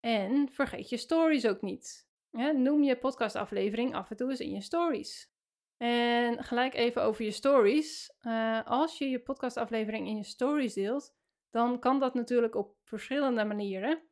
En 0.00 0.48
vergeet 0.48 0.88
je 0.88 0.96
stories 0.96 1.46
ook 1.46 1.62
niet. 1.62 2.08
noem 2.54 2.82
je 2.82 2.96
podcastaflevering 2.96 3.94
af 3.94 4.10
en 4.10 4.16
toe 4.16 4.30
eens 4.30 4.40
in 4.40 4.50
je 4.50 4.60
stories. 4.60 5.32
En 5.76 6.44
gelijk 6.44 6.74
even 6.74 7.02
over 7.02 7.24
je 7.24 7.30
stories. 7.30 8.16
Uh, 8.22 8.66
als 8.66 8.98
je 8.98 9.08
je 9.08 9.20
podcastaflevering 9.20 10.06
in 10.06 10.16
je 10.16 10.24
stories 10.24 10.74
deelt, 10.74 11.14
dan 11.50 11.78
kan 11.78 12.00
dat 12.00 12.14
natuurlijk 12.14 12.54
op 12.54 12.76
verschillende 12.82 13.44
manieren. 13.44 14.02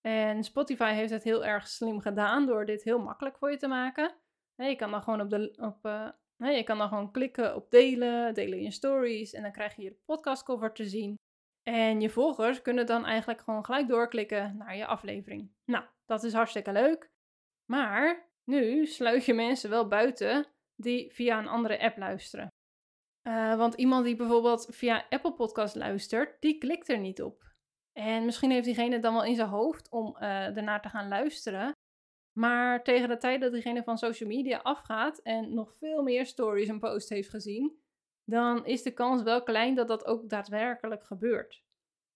En 0.00 0.44
Spotify 0.44 0.92
heeft 0.92 1.10
het 1.10 1.22
heel 1.22 1.44
erg 1.44 1.68
slim 1.68 2.00
gedaan 2.00 2.46
door 2.46 2.66
dit 2.66 2.82
heel 2.82 2.98
makkelijk 2.98 3.38
voor 3.38 3.50
je 3.50 3.56
te 3.56 3.68
maken. 3.68 4.14
je 4.56 4.76
kan 4.76 4.90
dan 4.90 5.02
gewoon 5.02 5.20
op 5.20 5.30
de. 5.30 5.54
Op, 5.56 5.86
uh, 5.86 6.56
je 6.56 6.62
kan 6.64 6.78
dan 6.78 6.88
gewoon 6.88 7.10
klikken 7.10 7.54
op 7.54 7.70
delen, 7.70 8.34
delen 8.34 8.58
in 8.58 8.64
je 8.64 8.70
stories. 8.70 9.32
En 9.32 9.42
dan 9.42 9.52
krijg 9.52 9.76
je 9.76 9.82
je 9.82 9.96
podcastcover 10.04 10.72
te 10.72 10.88
zien. 10.88 11.14
En 11.62 12.00
je 12.00 12.10
volgers 12.10 12.62
kunnen 12.62 12.86
dan 12.86 13.04
eigenlijk 13.04 13.40
gewoon 13.40 13.64
gelijk 13.64 13.88
doorklikken 13.88 14.56
naar 14.56 14.76
je 14.76 14.86
aflevering. 14.86 15.52
Nou, 15.64 15.84
dat 16.06 16.24
is 16.24 16.32
hartstikke 16.32 16.72
leuk. 16.72 17.10
Maar 17.64 18.30
nu 18.44 18.86
sluit 18.86 19.24
je 19.24 19.34
mensen 19.34 19.70
wel 19.70 19.88
buiten 19.88 20.46
die 20.76 21.12
via 21.12 21.38
een 21.38 21.48
andere 21.48 21.80
app 21.80 21.96
luisteren. 21.96 22.48
Uh, 23.28 23.56
want 23.56 23.74
iemand 23.74 24.04
die 24.04 24.16
bijvoorbeeld 24.16 24.66
via 24.70 25.06
Apple 25.08 25.32
Podcast 25.32 25.74
luistert, 25.74 26.40
die 26.40 26.58
klikt 26.58 26.88
er 26.88 26.98
niet 26.98 27.22
op. 27.22 27.49
En 28.00 28.24
misschien 28.24 28.50
heeft 28.50 28.64
diegene 28.64 28.98
dan 28.98 29.12
wel 29.14 29.24
in 29.24 29.34
zijn 29.34 29.48
hoofd 29.48 29.90
om 29.90 30.16
uh, 30.20 30.56
ernaar 30.56 30.82
te 30.82 30.88
gaan 30.88 31.08
luisteren. 31.08 31.72
Maar 32.32 32.82
tegen 32.82 33.08
de 33.08 33.16
tijd 33.16 33.40
dat 33.40 33.52
diegene 33.52 33.82
van 33.82 33.98
social 33.98 34.28
media 34.28 34.58
afgaat 34.58 35.18
en 35.18 35.54
nog 35.54 35.74
veel 35.76 36.02
meer 36.02 36.26
stories 36.26 36.68
en 36.68 36.78
posts 36.78 37.10
heeft 37.10 37.28
gezien, 37.28 37.82
dan 38.24 38.66
is 38.66 38.82
de 38.82 38.92
kans 38.92 39.22
wel 39.22 39.42
klein 39.42 39.74
dat 39.74 39.88
dat 39.88 40.06
ook 40.06 40.28
daadwerkelijk 40.28 41.04
gebeurt. 41.04 41.62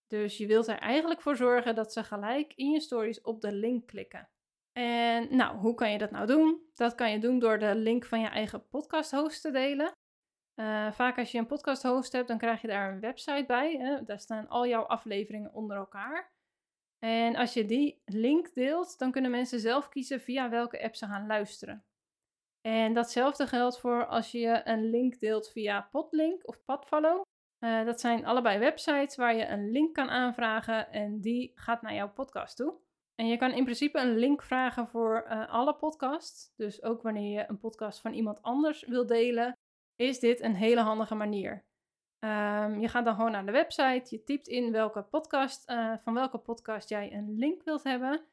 Dus 0.06 0.36
je 0.36 0.46
wilt 0.46 0.66
er 0.66 0.78
eigenlijk 0.78 1.20
voor 1.20 1.36
zorgen 1.36 1.74
dat 1.74 1.92
ze 1.92 2.04
gelijk 2.04 2.52
in 2.54 2.70
je 2.70 2.80
stories 2.80 3.20
op 3.20 3.40
de 3.40 3.52
link 3.52 3.86
klikken. 3.86 4.28
En 4.72 5.36
nou, 5.36 5.56
hoe 5.56 5.74
kan 5.74 5.92
je 5.92 5.98
dat 5.98 6.10
nou 6.10 6.26
doen? 6.26 6.60
Dat 6.74 6.94
kan 6.94 7.10
je 7.10 7.18
doen 7.18 7.38
door 7.38 7.58
de 7.58 7.74
link 7.74 8.04
van 8.04 8.20
je 8.20 8.28
eigen 8.28 8.68
podcast 8.68 9.10
host 9.10 9.42
te 9.42 9.50
delen. 9.50 9.92
Uh, 10.56 10.92
vaak 10.92 11.18
als 11.18 11.32
je 11.32 11.38
een 11.38 11.46
podcast 11.46 11.82
host 11.82 12.12
hebt, 12.12 12.28
dan 12.28 12.38
krijg 12.38 12.60
je 12.60 12.68
daar 12.68 12.92
een 12.92 13.00
website 13.00 13.44
bij. 13.46 13.76
Hè? 13.76 14.04
Daar 14.04 14.20
staan 14.20 14.48
al 14.48 14.66
jouw 14.66 14.82
afleveringen 14.82 15.54
onder 15.54 15.76
elkaar. 15.76 16.32
En 16.98 17.36
als 17.36 17.52
je 17.52 17.64
die 17.64 18.02
link 18.04 18.54
deelt, 18.54 18.98
dan 18.98 19.10
kunnen 19.10 19.30
mensen 19.30 19.60
zelf 19.60 19.88
kiezen 19.88 20.20
via 20.20 20.50
welke 20.50 20.82
app 20.82 20.94
ze 20.94 21.06
gaan 21.06 21.26
luisteren. 21.26 21.84
En 22.60 22.94
datzelfde 22.94 23.46
geldt 23.46 23.80
voor 23.80 24.06
als 24.06 24.30
je 24.30 24.60
een 24.64 24.90
link 24.90 25.18
deelt 25.18 25.50
via 25.50 25.88
Podlink 25.90 26.48
of 26.48 26.64
Podfollow. 26.64 27.22
Uh, 27.64 27.84
dat 27.84 28.00
zijn 28.00 28.26
allebei 28.26 28.58
websites 28.58 29.16
waar 29.16 29.34
je 29.34 29.46
een 29.46 29.70
link 29.70 29.94
kan 29.94 30.10
aanvragen 30.10 30.90
en 30.90 31.20
die 31.20 31.52
gaat 31.54 31.82
naar 31.82 31.94
jouw 31.94 32.12
podcast 32.12 32.56
toe. 32.56 32.74
En 33.14 33.26
je 33.26 33.36
kan 33.36 33.52
in 33.52 33.64
principe 33.64 33.98
een 33.98 34.16
link 34.16 34.42
vragen 34.42 34.88
voor 34.88 35.24
uh, 35.28 35.48
alle 35.48 35.74
podcasts. 35.74 36.52
Dus 36.56 36.82
ook 36.82 37.02
wanneer 37.02 37.38
je 37.38 37.44
een 37.48 37.58
podcast 37.58 38.00
van 38.00 38.12
iemand 38.12 38.42
anders 38.42 38.84
wil 38.84 39.06
delen, 39.06 39.56
is 39.96 40.18
dit 40.18 40.40
een 40.40 40.54
hele 40.54 40.80
handige 40.80 41.14
manier. 41.14 41.64
Um, 42.24 42.80
je 42.80 42.88
gaat 42.88 43.04
dan 43.04 43.14
gewoon 43.14 43.30
naar 43.30 43.46
de 43.46 43.52
website, 43.52 44.06
je 44.08 44.22
typt 44.22 44.48
in 44.48 44.72
welke 44.72 45.02
podcast, 45.02 45.70
uh, 45.70 45.94
van 46.02 46.14
welke 46.14 46.38
podcast 46.38 46.88
jij 46.88 47.12
een 47.12 47.38
link 47.38 47.62
wilt 47.62 47.82
hebben. 47.82 48.24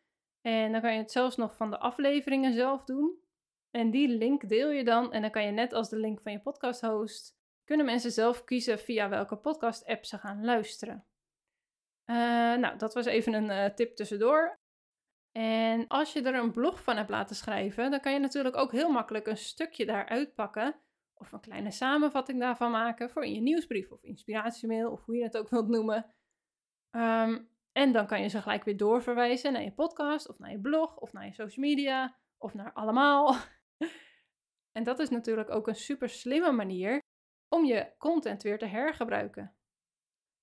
En 0.42 0.72
dan 0.72 0.82
kan 0.82 0.94
je 0.94 1.00
het 1.00 1.12
zelfs 1.12 1.36
nog 1.36 1.56
van 1.56 1.70
de 1.70 1.78
afleveringen 1.78 2.54
zelf 2.54 2.84
doen. 2.84 3.20
En 3.72 3.92
die 3.92 4.08
link 4.08 4.50
deel 4.50 4.70
je 4.70 4.84
dan 4.84 5.14
en 5.14 5.22
dan 5.22 5.32
kan 5.32 5.46
je 5.46 5.52
net 5.52 5.74
als 5.74 5.90
de 5.90 5.98
link 5.98 6.22
van 6.22 6.32
je 6.32 6.40
podcast 6.40 6.82
host, 6.82 7.38
kunnen 7.64 7.86
mensen 7.86 8.12
zelf 8.12 8.44
kiezen 8.44 8.80
via 8.80 9.10
welke 9.10 9.36
podcast 9.36 9.86
app 9.86 10.06
ze 10.06 10.18
gaan 10.18 10.46
luisteren. 10.46 11.06
Uh, 12.06 12.16
nou, 12.56 12.78
dat 12.78 12.94
was 12.94 13.06
even 13.06 13.34
een 13.34 13.50
uh, 13.50 13.66
tip 13.76 13.96
tussendoor. 13.96 14.60
En 15.32 15.88
als 15.88 16.14
je 16.14 16.22
er 16.22 16.36
een 16.36 16.52
blog 16.52 16.84
van 16.84 16.98
hebt 16.98 17.10
laten 17.10 17.36
schrijven, 17.36 17.92
dan 17.92 18.00
kan 18.00 18.14
je 18.14 18.20
natuurlijk 18.20 18.56
ook 18.56 18.72
heel 18.72 18.92
makkelijk 18.92 19.28
een 19.28 19.38
stukje 19.38 19.86
daaruit 19.86 20.36
pakken 20.36 20.82
of 21.22 21.32
een 21.32 21.40
kleine 21.40 21.72
samenvatting 21.72 22.40
daarvan 22.40 22.72
maken 22.72 23.10
voor 23.10 23.24
in 23.24 23.34
je 23.34 23.42
nieuwsbrief 23.42 23.92
of 23.92 24.04
inspiratiemail 24.04 24.92
of 24.92 25.06
hoe 25.06 25.16
je 25.16 25.24
het 25.24 25.38
ook 25.38 25.50
wilt 25.50 25.68
noemen. 25.68 26.16
Ehm, 26.90 27.40
en 27.72 27.92
dan 27.92 28.08
kan 28.08 28.22
je 28.22 28.28
ze 28.28 28.42
gelijk 28.42 28.64
weer 28.64 28.78
doorverwijzen 28.78 29.54
naar 29.54 29.64
je 29.64 29.74
podcast 29.74 30.30
of 30.30 30.40
naar 30.40 30.52
je 30.52 30.60
blog 30.60 30.98
of 30.98 31.14
naar 31.14 31.26
je 31.26 31.34
social 31.34 31.66
media 31.66 32.16
of 32.38 32.54
naar 32.54 32.74
allemaal. 32.74 33.36
En 34.72 34.84
dat 34.84 35.00
is 35.00 35.10
natuurlijk 35.10 35.50
ook 35.50 35.68
een 35.68 35.76
super 35.76 36.10
slimme 36.10 36.52
manier 36.52 37.00
om 37.56 37.66
je 37.66 37.94
content 37.98 38.44
weer 38.44 38.58
te 38.58 38.66
hergebruiken. 38.66 39.56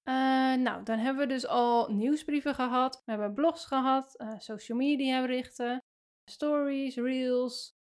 Uh, 0.08 0.14
nou, 0.54 0.82
dan 0.84 0.98
hebben 0.98 1.22
we 1.22 1.34
dus 1.34 1.46
al 1.46 1.92
nieuwsbrieven 1.92 2.54
gehad, 2.54 3.02
we 3.04 3.10
hebben 3.10 3.34
blogs 3.34 3.64
gehad, 3.64 4.14
uh, 4.20 4.38
social 4.38 4.78
media 4.78 5.20
berichten, 5.20 5.78
stories, 6.30 6.96
reels. 6.96 7.76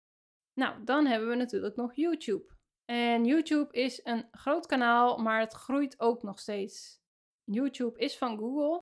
Nou, 0.53 0.83
dan 0.83 1.05
hebben 1.05 1.29
we 1.29 1.35
natuurlijk 1.35 1.75
nog 1.75 1.95
YouTube. 1.95 2.56
En 2.91 3.25
YouTube 3.25 3.73
is 3.73 3.99
een 4.03 4.27
groot 4.31 4.65
kanaal, 4.65 5.17
maar 5.17 5.39
het 5.39 5.53
groeit 5.53 5.99
ook 5.99 6.23
nog 6.23 6.39
steeds. 6.39 7.01
YouTube 7.43 7.99
is 7.99 8.17
van 8.17 8.37
Google. 8.37 8.81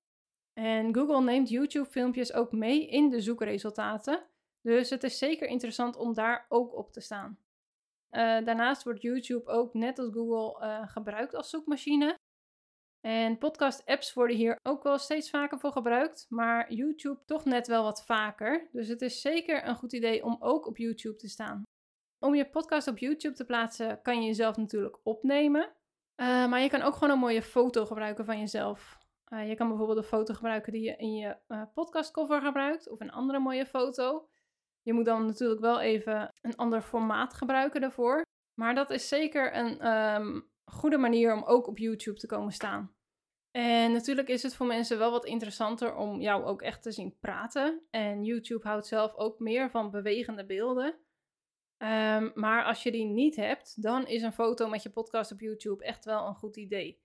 En 0.52 0.94
Google 0.94 1.22
neemt 1.22 1.48
YouTube-filmpjes 1.48 2.32
ook 2.32 2.52
mee 2.52 2.88
in 2.88 3.10
de 3.10 3.20
zoekresultaten. 3.20 4.26
Dus 4.60 4.90
het 4.90 5.02
is 5.02 5.18
zeker 5.18 5.48
interessant 5.48 5.96
om 5.96 6.14
daar 6.14 6.46
ook 6.48 6.74
op 6.74 6.92
te 6.92 7.00
staan. 7.00 7.38
Uh, 8.10 8.20
daarnaast 8.44 8.82
wordt 8.82 9.02
YouTube 9.02 9.50
ook 9.50 9.74
net 9.74 9.98
als 9.98 10.12
Google 10.12 10.66
uh, 10.66 10.88
gebruikt 10.88 11.34
als 11.34 11.50
zoekmachine. 11.50 12.14
En 13.00 13.38
podcast-apps 13.38 14.12
worden 14.12 14.36
hier 14.36 14.58
ook 14.62 14.82
wel 14.82 14.98
steeds 14.98 15.30
vaker 15.30 15.58
voor 15.58 15.72
gebruikt, 15.72 16.26
maar 16.28 16.72
YouTube 16.72 17.24
toch 17.24 17.44
net 17.44 17.66
wel 17.66 17.82
wat 17.82 18.04
vaker. 18.04 18.68
Dus 18.72 18.88
het 18.88 19.02
is 19.02 19.20
zeker 19.20 19.66
een 19.66 19.76
goed 19.76 19.92
idee 19.92 20.24
om 20.24 20.36
ook 20.38 20.66
op 20.66 20.76
YouTube 20.76 21.16
te 21.16 21.28
staan. 21.28 21.62
Om 22.18 22.34
je 22.34 22.50
podcast 22.50 22.88
op 22.88 22.98
YouTube 22.98 23.34
te 23.34 23.44
plaatsen 23.44 24.02
kan 24.02 24.20
je 24.20 24.26
jezelf 24.26 24.56
natuurlijk 24.56 24.98
opnemen. 25.02 25.62
Uh, 26.16 26.48
maar 26.48 26.60
je 26.60 26.68
kan 26.68 26.82
ook 26.82 26.94
gewoon 26.94 27.10
een 27.10 27.18
mooie 27.18 27.42
foto 27.42 27.86
gebruiken 27.86 28.24
van 28.24 28.38
jezelf. 28.38 28.98
Uh, 29.32 29.48
je 29.48 29.54
kan 29.54 29.68
bijvoorbeeld 29.68 29.98
een 29.98 30.04
foto 30.04 30.34
gebruiken 30.34 30.72
die 30.72 30.82
je 30.82 30.96
in 30.96 31.14
je 31.14 31.36
uh, 31.48 31.62
podcastcover 31.74 32.42
gebruikt, 32.42 32.88
of 32.88 33.00
een 33.00 33.12
andere 33.12 33.38
mooie 33.38 33.66
foto. 33.66 34.28
Je 34.82 34.92
moet 34.92 35.04
dan 35.04 35.26
natuurlijk 35.26 35.60
wel 35.60 35.80
even 35.80 36.32
een 36.40 36.56
ander 36.56 36.82
formaat 36.82 37.34
gebruiken 37.34 37.80
daarvoor. 37.80 38.22
Maar 38.54 38.74
dat 38.74 38.90
is 38.90 39.08
zeker 39.08 39.56
een 39.56 39.86
um, 39.96 40.50
goede 40.64 40.98
manier 40.98 41.34
om 41.34 41.42
ook 41.44 41.66
op 41.66 41.78
YouTube 41.78 42.18
te 42.18 42.26
komen 42.26 42.52
staan. 42.52 42.94
En 43.50 43.92
natuurlijk 43.92 44.28
is 44.28 44.42
het 44.42 44.54
voor 44.54 44.66
mensen 44.66 44.98
wel 44.98 45.10
wat 45.10 45.24
interessanter 45.24 45.94
om 45.94 46.20
jou 46.20 46.44
ook 46.44 46.62
echt 46.62 46.82
te 46.82 46.92
zien 46.92 47.16
praten. 47.20 47.86
En 47.90 48.24
YouTube 48.24 48.68
houdt 48.68 48.86
zelf 48.86 49.14
ook 49.14 49.38
meer 49.38 49.70
van 49.70 49.90
bewegende 49.90 50.46
beelden. 50.46 51.05
Um, 51.78 52.32
maar 52.34 52.64
als 52.64 52.82
je 52.82 52.90
die 52.90 53.04
niet 53.04 53.36
hebt, 53.36 53.82
dan 53.82 54.06
is 54.06 54.22
een 54.22 54.32
foto 54.32 54.68
met 54.68 54.82
je 54.82 54.90
podcast 54.90 55.32
op 55.32 55.40
YouTube 55.40 55.84
echt 55.84 56.04
wel 56.04 56.26
een 56.26 56.34
goed 56.34 56.56
idee. 56.56 57.00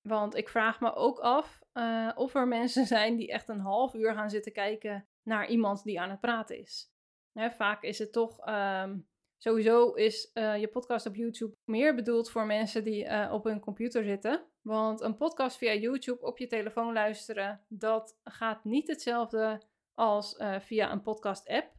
Want 0.00 0.34
ik 0.34 0.48
vraag 0.48 0.80
me 0.80 0.94
ook 0.94 1.18
af 1.18 1.62
uh, 1.74 2.12
of 2.14 2.34
er 2.34 2.48
mensen 2.48 2.86
zijn 2.96 3.16
die 3.16 3.32
echt 3.32 3.48
een 3.48 3.60
half 3.60 3.94
uur 3.94 4.14
gaan 4.14 4.30
zitten 4.30 4.52
kijken 4.52 5.08
naar 5.22 5.48
iemand 5.48 5.84
die 5.84 6.00
aan 6.00 6.10
het 6.10 6.20
praten 6.20 6.58
is. 6.58 6.92
Hè, 7.32 7.50
vaak 7.50 7.82
is 7.82 7.98
het 7.98 8.12
toch, 8.12 8.48
um, 8.48 9.08
sowieso 9.36 9.92
is 9.92 10.30
uh, 10.34 10.60
je 10.60 10.68
podcast 10.68 11.06
op 11.06 11.14
YouTube 11.14 11.56
meer 11.64 11.94
bedoeld 11.94 12.30
voor 12.30 12.46
mensen 12.46 12.84
die 12.84 13.04
uh, 13.04 13.32
op 13.32 13.44
hun 13.44 13.60
computer 13.60 14.04
zitten. 14.04 14.46
Want 14.62 15.00
een 15.00 15.16
podcast 15.16 15.56
via 15.56 15.74
YouTube 15.74 16.26
op 16.26 16.38
je 16.38 16.46
telefoon 16.46 16.92
luisteren, 16.92 17.64
dat 17.68 18.18
gaat 18.24 18.64
niet 18.64 18.88
hetzelfde 18.88 19.62
als 19.94 20.36
via 20.60 20.92
een 20.92 21.02
podcast 21.02 21.48
app. 21.48 21.74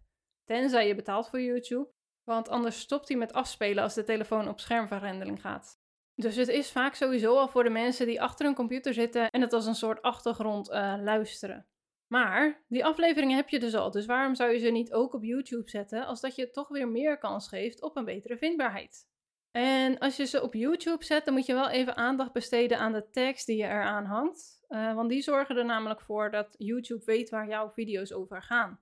Tenzij 0.45 0.87
je 0.87 0.95
betaalt 0.95 1.29
voor 1.29 1.41
YouTube. 1.41 1.95
Want 2.27 2.49
anders 2.49 2.79
stopt 2.79 3.07
hij 3.07 3.17
met 3.17 3.33
afspelen 3.33 3.83
als 3.83 3.93
de 3.93 4.03
telefoon 4.03 4.47
op 4.47 4.59
schermvergrendeling 4.59 5.41
gaat. 5.41 5.79
Dus 6.15 6.35
het 6.35 6.47
is 6.47 6.71
vaak 6.71 6.95
sowieso 6.95 7.37
al 7.37 7.47
voor 7.47 7.63
de 7.63 7.69
mensen 7.69 8.05
die 8.05 8.21
achter 8.21 8.45
hun 8.45 8.55
computer 8.55 8.93
zitten 8.93 9.29
en 9.29 9.41
het 9.41 9.53
als 9.53 9.65
een 9.65 9.75
soort 9.75 10.01
achtergrond 10.01 10.69
uh, 10.69 10.95
luisteren. 11.01 11.65
Maar 12.07 12.63
die 12.67 12.85
afleveringen 12.85 13.35
heb 13.35 13.49
je 13.49 13.59
dus 13.59 13.75
al, 13.75 13.91
dus 13.91 14.05
waarom 14.05 14.35
zou 14.35 14.51
je 14.51 14.59
ze 14.59 14.69
niet 14.69 14.93
ook 14.93 15.13
op 15.13 15.23
YouTube 15.23 15.69
zetten 15.69 16.05
als 16.05 16.21
dat 16.21 16.35
je 16.35 16.49
toch 16.49 16.67
weer 16.67 16.87
meer 16.87 17.17
kans 17.17 17.47
geeft 17.47 17.81
op 17.81 17.97
een 17.97 18.05
betere 18.05 18.37
vindbaarheid? 18.37 19.07
En 19.51 19.97
als 19.97 20.17
je 20.17 20.25
ze 20.25 20.41
op 20.41 20.53
YouTube 20.53 21.03
zet, 21.03 21.25
dan 21.25 21.33
moet 21.33 21.45
je 21.45 21.53
wel 21.53 21.69
even 21.69 21.95
aandacht 21.95 22.33
besteden 22.33 22.79
aan 22.79 22.93
de 22.93 23.09
tekst 23.09 23.45
die 23.45 23.57
je 23.57 23.63
eraan 23.63 24.05
hangt. 24.05 24.65
Uh, 24.69 24.95
want 24.95 25.09
die 25.09 25.21
zorgen 25.21 25.57
er 25.57 25.65
namelijk 25.65 26.01
voor 26.01 26.31
dat 26.31 26.55
YouTube 26.57 27.05
weet 27.05 27.29
waar 27.29 27.47
jouw 27.47 27.69
video's 27.69 28.11
over 28.11 28.43
gaan. 28.43 28.79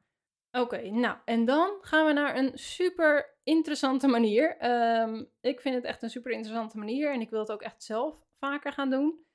Oké, 0.59 0.89
nou 0.89 1.17
en 1.25 1.45
dan 1.45 1.77
gaan 1.81 2.05
we 2.05 2.13
naar 2.13 2.37
een 2.37 2.51
super 2.53 3.37
interessante 3.43 4.07
manier. 4.07 4.65
Um, 5.01 5.31
ik 5.41 5.61
vind 5.61 5.75
het 5.75 5.83
echt 5.83 6.03
een 6.03 6.09
super 6.09 6.31
interessante 6.31 6.77
manier 6.77 7.11
en 7.11 7.21
ik 7.21 7.29
wil 7.29 7.39
het 7.39 7.51
ook 7.51 7.61
echt 7.61 7.83
zelf 7.83 8.23
vaker 8.39 8.71
gaan 8.71 8.89
doen. 8.89 9.25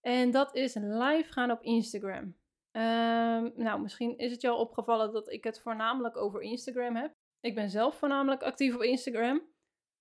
En 0.00 0.30
dat 0.30 0.54
is 0.54 0.74
live 0.74 1.32
gaan 1.32 1.50
op 1.50 1.62
Instagram. 1.62 2.38
Um, 2.76 3.52
nou, 3.56 3.80
misschien 3.80 4.18
is 4.18 4.30
het 4.30 4.44
al 4.44 4.58
opgevallen 4.58 5.12
dat 5.12 5.32
ik 5.32 5.44
het 5.44 5.60
voornamelijk 5.60 6.16
over 6.16 6.40
Instagram 6.40 6.96
heb. 6.96 7.12
Ik 7.40 7.54
ben 7.54 7.70
zelf 7.70 7.98
voornamelijk 7.98 8.42
actief 8.42 8.74
op 8.74 8.82
Instagram. 8.82 9.48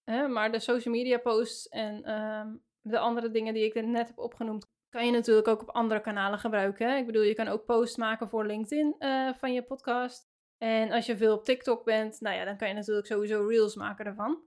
Hè, 0.04 0.28
maar 0.28 0.52
de 0.52 0.60
social 0.60 0.94
media 0.94 1.18
posts 1.18 1.68
en 1.68 2.12
um, 2.12 2.64
de 2.82 3.00
andere 3.00 3.32
dingen 3.32 3.54
die 3.54 3.66
ik 3.66 3.86
net 3.86 4.08
heb 4.08 4.18
opgenoemd, 4.18 4.66
kan 4.90 5.06
je 5.06 5.12
natuurlijk 5.12 5.48
ook 5.48 5.62
op 5.62 5.70
andere 5.70 6.02
kanalen 6.02 6.40
gebruiken. 6.40 6.98
Ik 6.98 7.06
bedoel, 7.06 7.22
je 7.22 7.34
kan 7.34 7.48
ook 7.48 7.66
posts 7.66 7.98
maken 7.98 8.30
voor 8.30 8.46
LinkedIn 8.46 8.96
uh, 9.00 9.34
van 9.34 9.54
je 9.54 9.64
podcast. 9.64 10.29
En 10.64 10.92
als 10.92 11.06
je 11.06 11.18
veel 11.18 11.36
op 11.36 11.44
TikTok 11.44 11.84
bent, 11.84 12.22
nou 12.22 12.36
ja, 12.36 12.46
dan 12.46 12.58
kan 12.58 12.68
je 12.68 12.74
natuurlijk 12.74 13.08
sowieso 13.08 13.46
reels 13.48 13.76
maken 13.76 14.06
ervan. 14.06 14.44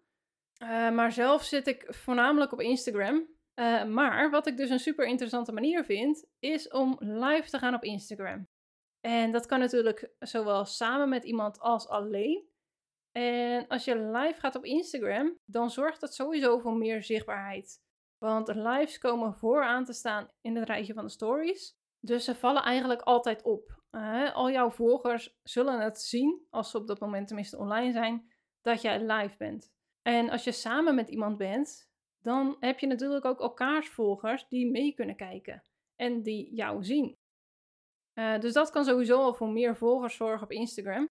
Uh, 0.62 0.90
maar 0.90 1.12
zelf 1.12 1.44
zit 1.44 1.66
ik 1.66 1.84
voornamelijk 1.88 2.52
op 2.52 2.60
Instagram. 2.60 3.28
Uh, 3.54 3.84
maar 3.84 4.30
wat 4.30 4.46
ik 4.46 4.56
dus 4.56 4.70
een 4.70 4.78
super 4.78 5.06
interessante 5.06 5.52
manier 5.52 5.84
vind, 5.84 6.26
is 6.38 6.68
om 6.68 6.96
live 6.98 7.50
te 7.50 7.58
gaan 7.58 7.74
op 7.74 7.84
Instagram. 7.84 8.48
En 9.00 9.32
dat 9.32 9.46
kan 9.46 9.58
natuurlijk 9.58 10.10
zowel 10.18 10.64
samen 10.64 11.08
met 11.08 11.24
iemand 11.24 11.58
als 11.60 11.88
alleen. 11.88 12.50
En 13.12 13.68
als 13.68 13.84
je 13.84 13.98
live 13.98 14.40
gaat 14.40 14.56
op 14.56 14.64
Instagram, 14.64 15.38
dan 15.44 15.70
zorgt 15.70 16.00
dat 16.00 16.14
sowieso 16.14 16.58
voor 16.58 16.76
meer 16.76 17.02
zichtbaarheid. 17.02 17.80
Want 18.18 18.54
lives 18.54 18.98
komen 18.98 19.34
vooraan 19.34 19.84
te 19.84 19.92
staan 19.92 20.28
in 20.40 20.56
het 20.56 20.68
rijtje 20.68 20.94
van 20.94 21.04
de 21.04 21.10
stories. 21.10 21.76
Dus 22.00 22.24
ze 22.24 22.34
vallen 22.34 22.62
eigenlijk 22.62 23.02
altijd 23.02 23.42
op. 23.42 23.81
Uh, 23.92 24.34
al 24.34 24.50
jouw 24.50 24.70
volgers 24.70 25.38
zullen 25.42 25.80
het 25.80 26.00
zien, 26.00 26.46
als 26.50 26.70
ze 26.70 26.76
op 26.78 26.86
dat 26.86 27.00
moment 27.00 27.26
tenminste 27.26 27.58
online 27.58 27.92
zijn, 27.92 28.32
dat 28.60 28.82
jij 28.82 29.04
live 29.04 29.36
bent. 29.36 29.72
En 30.02 30.30
als 30.30 30.44
je 30.44 30.52
samen 30.52 30.94
met 30.94 31.08
iemand 31.08 31.38
bent, 31.38 31.90
dan 32.22 32.56
heb 32.60 32.78
je 32.78 32.86
natuurlijk 32.86 33.24
ook 33.24 33.40
elkaars 33.40 33.88
volgers 33.88 34.48
die 34.48 34.70
mee 34.70 34.94
kunnen 34.94 35.16
kijken 35.16 35.62
en 35.96 36.22
die 36.22 36.54
jou 36.54 36.84
zien. 36.84 37.16
Uh, 38.14 38.40
dus 38.40 38.52
dat 38.52 38.70
kan 38.70 38.84
sowieso 38.84 39.18
al 39.18 39.34
voor 39.34 39.48
meer 39.48 39.76
volgers 39.76 40.16
zorgen 40.16 40.42
op 40.42 40.52
Instagram. 40.52 41.08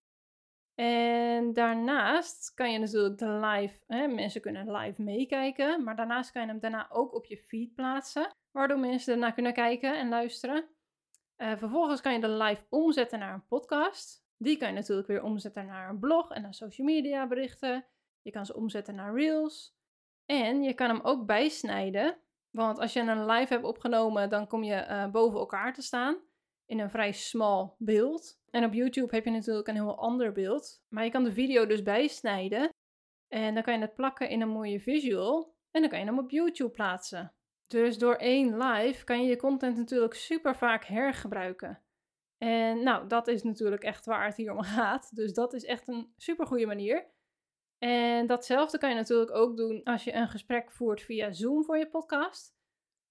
En 0.75 1.53
daarnaast 1.53 2.53
kan 2.53 2.71
je 2.71 2.79
natuurlijk 2.79 3.17
de 3.17 3.29
live, 3.29 3.83
hè, 3.87 4.07
mensen 4.07 4.41
kunnen 4.41 4.71
live 4.71 5.01
meekijken, 5.01 5.83
maar 5.83 5.95
daarnaast 5.95 6.31
kan 6.31 6.41
je 6.41 6.47
hem 6.47 6.59
daarna 6.59 6.89
ook 6.89 7.13
op 7.13 7.25
je 7.25 7.37
feed 7.37 7.75
plaatsen, 7.75 8.31
waardoor 8.51 8.79
mensen 8.79 9.13
ernaar 9.13 9.33
kunnen 9.33 9.53
kijken 9.53 9.99
en 9.99 10.09
luisteren. 10.09 10.69
Uh, 11.41 11.57
vervolgens 11.57 12.01
kan 12.01 12.13
je 12.13 12.19
de 12.19 12.29
live 12.29 12.65
omzetten 12.69 13.19
naar 13.19 13.33
een 13.33 13.47
podcast. 13.47 14.25
Die 14.37 14.57
kan 14.57 14.67
je 14.67 14.73
natuurlijk 14.73 15.07
weer 15.07 15.23
omzetten 15.23 15.65
naar 15.65 15.89
een 15.89 15.99
blog 15.99 16.31
en 16.31 16.41
naar 16.41 16.53
social 16.53 16.87
media 16.87 17.27
berichten. 17.27 17.85
Je 18.21 18.31
kan 18.31 18.45
ze 18.45 18.55
omzetten 18.55 18.95
naar 18.95 19.13
reels. 19.13 19.75
En 20.25 20.63
je 20.63 20.73
kan 20.73 20.89
hem 20.89 20.99
ook 21.01 21.25
bijsnijden. 21.25 22.17
Want 22.49 22.79
als 22.79 22.93
je 22.93 22.99
een 22.99 23.25
live 23.25 23.53
hebt 23.53 23.65
opgenomen, 23.65 24.29
dan 24.29 24.47
kom 24.47 24.63
je 24.63 24.87
uh, 24.89 25.11
boven 25.11 25.39
elkaar 25.39 25.73
te 25.73 25.81
staan. 25.81 26.17
In 26.65 26.79
een 26.79 26.89
vrij 26.89 27.11
smal 27.11 27.75
beeld. 27.77 28.39
En 28.49 28.65
op 28.65 28.73
YouTube 28.73 29.15
heb 29.15 29.25
je 29.25 29.31
natuurlijk 29.31 29.67
een 29.67 29.75
heel 29.75 29.97
ander 29.97 30.31
beeld. 30.31 30.83
Maar 30.87 31.03
je 31.03 31.11
kan 31.11 31.23
de 31.23 31.33
video 31.33 31.65
dus 31.65 31.83
bijsnijden. 31.83 32.69
En 33.27 33.53
dan 33.53 33.63
kan 33.63 33.73
je 33.73 33.79
het 33.79 33.95
plakken 33.95 34.29
in 34.29 34.41
een 34.41 34.49
mooie 34.49 34.79
visual. 34.79 35.55
En 35.71 35.81
dan 35.81 35.89
kan 35.89 35.99
je 35.99 36.05
hem 36.05 36.19
op 36.19 36.29
YouTube 36.29 36.71
plaatsen. 36.71 37.33
Dus 37.71 37.97
door 37.97 38.15
één 38.15 38.57
live 38.57 39.03
kan 39.03 39.21
je 39.21 39.29
je 39.29 39.37
content 39.37 39.77
natuurlijk 39.77 40.13
super 40.13 40.55
vaak 40.55 40.85
hergebruiken. 40.85 41.81
En 42.37 42.83
nou, 42.83 43.07
dat 43.07 43.27
is 43.27 43.43
natuurlijk 43.43 43.83
echt 43.83 44.05
waar 44.05 44.25
het 44.25 44.35
hier 44.35 44.51
om 44.51 44.61
gaat. 44.61 45.15
Dus 45.15 45.33
dat 45.33 45.53
is 45.53 45.65
echt 45.65 45.87
een 45.87 46.13
super 46.17 46.47
goede 46.47 46.65
manier. 46.65 47.05
En 47.77 48.27
datzelfde 48.27 48.77
kan 48.77 48.89
je 48.89 48.95
natuurlijk 48.95 49.31
ook 49.31 49.57
doen 49.57 49.83
als 49.83 50.03
je 50.03 50.13
een 50.13 50.27
gesprek 50.27 50.71
voert 50.71 51.01
via 51.01 51.31
Zoom 51.31 51.63
voor 51.63 51.77
je 51.77 51.89
podcast. 51.89 52.55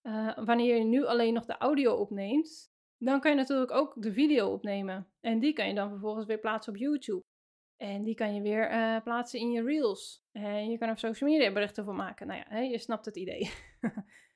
Uh, 0.02 0.38
wanneer 0.38 0.76
je 0.76 0.85
nu 0.85 1.05
alleen 1.05 1.35
nog 1.35 1.45
de 1.45 1.59
audio 1.59 1.95
opneemt, 1.95 2.73
dan 2.99 3.21
kan 3.21 3.31
je 3.31 3.37
natuurlijk 3.37 3.71
ook 3.71 4.02
de 4.02 4.12
video 4.12 4.52
opnemen. 4.52 5.11
En 5.21 5.38
die 5.38 5.52
kan 5.52 5.69
je 5.69 5.75
dan 5.75 5.88
vervolgens 5.88 6.26
weer 6.26 6.38
plaatsen 6.38 6.73
op 6.73 6.79
YouTube. 6.79 7.23
En 7.76 8.05
die 8.05 8.14
kan 8.14 8.35
je 8.35 8.43
weer 8.43 8.73
uh, 8.73 9.02
plaatsen 9.02 9.40
in 9.40 9.50
je 9.50 9.62
reels. 9.62 10.25
En 10.33 10.71
je 10.71 10.79
kan 10.79 10.88
er 10.88 10.99
social 10.99 11.31
media 11.31 11.52
berichten 11.52 11.85
voor 11.85 11.95
maken. 11.95 12.26
Nou 12.26 12.38
ja, 12.38 12.47
hè, 12.49 12.61
je 12.61 12.79
snapt 12.79 13.05
het 13.05 13.17
idee. 13.17 13.50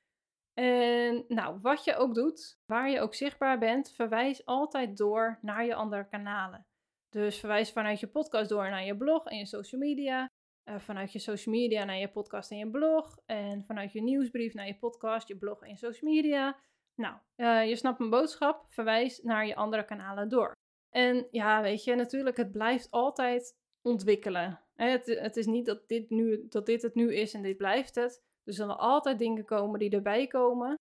En 0.59 1.25
nou, 1.27 1.59
wat 1.61 1.83
je 1.83 1.95
ook 1.95 2.13
doet, 2.13 2.59
waar 2.65 2.89
je 2.89 2.99
ook 2.99 3.15
zichtbaar 3.15 3.59
bent, 3.59 3.91
verwijs 3.91 4.45
altijd 4.45 4.97
door 4.97 5.39
naar 5.41 5.65
je 5.65 5.75
andere 5.75 6.07
kanalen. 6.07 6.65
Dus 7.09 7.39
verwijs 7.39 7.71
vanuit 7.71 7.99
je 7.99 8.07
podcast 8.07 8.49
door 8.49 8.69
naar 8.69 8.85
je 8.85 8.97
blog 8.97 9.25
en 9.25 9.37
je 9.37 9.45
social 9.45 9.81
media. 9.81 10.29
Uh, 10.69 10.79
vanuit 10.79 11.11
je 11.11 11.19
social 11.19 11.55
media 11.55 11.83
naar 11.83 11.97
je 11.97 12.11
podcast 12.11 12.51
en 12.51 12.57
je 12.57 12.69
blog. 12.69 13.17
En 13.25 13.63
vanuit 13.65 13.91
je 13.91 14.01
nieuwsbrief 14.01 14.53
naar 14.53 14.67
je 14.67 14.77
podcast, 14.77 15.27
je 15.27 15.37
blog 15.37 15.61
en 15.61 15.69
je 15.69 15.77
social 15.77 16.11
media. 16.11 16.59
Nou, 16.95 17.15
uh, 17.35 17.69
je 17.69 17.75
snapt 17.75 17.99
mijn 17.99 18.09
boodschap. 18.09 18.65
Verwijs 18.69 19.21
naar 19.21 19.47
je 19.47 19.55
andere 19.55 19.85
kanalen 19.85 20.29
door. 20.29 20.51
En 20.89 21.27
ja, 21.31 21.61
weet 21.61 21.83
je, 21.83 21.95
natuurlijk, 21.95 22.37
het 22.37 22.51
blijft 22.51 22.91
altijd 22.91 23.57
ontwikkelen. 23.81 24.61
Het, 24.73 25.05
het 25.05 25.37
is 25.37 25.45
niet 25.45 25.65
dat 25.65 25.87
dit, 25.87 26.09
nu, 26.09 26.45
dat 26.49 26.65
dit 26.65 26.81
het 26.81 26.95
nu 26.95 27.15
is 27.15 27.33
en 27.33 27.41
dit 27.41 27.57
blijft 27.57 27.95
het. 27.95 28.23
Er 28.45 28.53
zullen 28.53 28.77
altijd 28.77 29.19
dingen 29.19 29.45
komen 29.45 29.79
die 29.79 29.89
erbij 29.89 30.27
komen. 30.27 30.75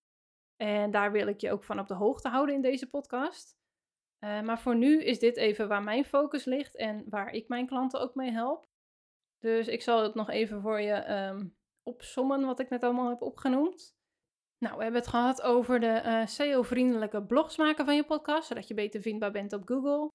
En 0.57 0.91
daar 0.91 1.13
wil 1.13 1.27
ik 1.27 1.41
je 1.41 1.53
ook 1.53 1.65
van 1.65 1.79
op 1.79 1.87
de 1.87 1.95
hoogte 1.95 2.29
houden 2.29 2.55
in 2.55 2.63
deze 2.63 2.89
podcast. 2.89 3.53
Uh, 4.25 4.41
maar 4.41 4.61
voor 4.61 4.77
nu 4.77 5.03
is 5.03 5.19
dit 5.19 5.37
even 5.37 5.69
waar 5.69 5.83
mijn 5.83 6.05
focus 6.05 6.45
ligt 6.45 6.77
en 6.77 7.05
waar 7.09 7.33
ik 7.33 7.49
mijn 7.49 7.67
klanten 7.67 8.01
ook 8.01 8.15
mee 8.15 8.31
help. 8.31 8.65
Dus 9.39 9.69
ik 9.69 9.83
zal 9.83 10.03
het 10.03 10.15
nog 10.15 10.31
even 10.31 10.61
voor 10.61 10.81
je 10.81 11.11
um, 11.11 11.57
opsommen 11.83 12.47
wat 12.47 12.61
ik 12.61 12.69
net 12.69 12.83
allemaal 12.83 13.09
heb 13.09 13.23
opgenoemd. 13.23 13.95
Nou, 14.59 14.77
we 14.77 14.83
hebben 14.83 15.01
het 15.01 15.11
gehad 15.11 15.43
over 15.43 15.81
de 15.81 16.03
uh, 16.05 16.27
SEO-vriendelijke 16.27 17.25
blogs 17.25 17.57
maken 17.57 17.85
van 17.85 17.97
je 17.97 18.05
podcast, 18.05 18.47
zodat 18.47 18.69
je 18.69 18.75
beter 18.75 19.01
vindbaar 19.01 19.33
bent 19.33 19.53
op 19.53 19.69
Google. 19.69 20.09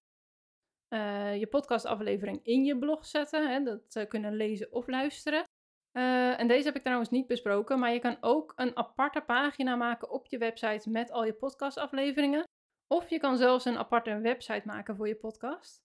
Uh, 0.94 1.40
je 1.40 1.48
podcastaflevering 1.48 2.40
in 2.44 2.64
je 2.64 2.80
blog 2.80 3.06
zetten, 3.06 3.52
hè, 3.52 3.64
dat 3.64 4.08
kunnen 4.08 4.36
lezen 4.36 4.72
of 4.72 4.88
luisteren. 4.88 5.44
En 5.92 6.48
deze 6.48 6.66
heb 6.66 6.76
ik 6.76 6.82
trouwens 6.82 7.10
niet 7.10 7.28
besproken, 7.28 7.80
maar 7.80 7.94
je 7.94 8.00
kan 8.00 8.18
ook 8.22 8.54
een 8.56 8.78
aparte 8.78 9.22
pagina 9.22 9.76
maken 9.76 10.10
op 10.10 10.26
je 10.26 10.38
website 10.38 10.90
met 10.90 11.12
al 11.12 11.26
je 11.26 11.34
podcastafleveringen. 11.34 12.44
Of 12.88 13.10
je 13.10 13.20
kan 13.20 13.38
zelfs 13.38 13.66
een 13.66 13.78
aparte 13.78 14.20
website 14.20 14.62
maken 14.66 14.96
voor 14.96 15.08
je 15.08 15.16
podcast. 15.16 15.82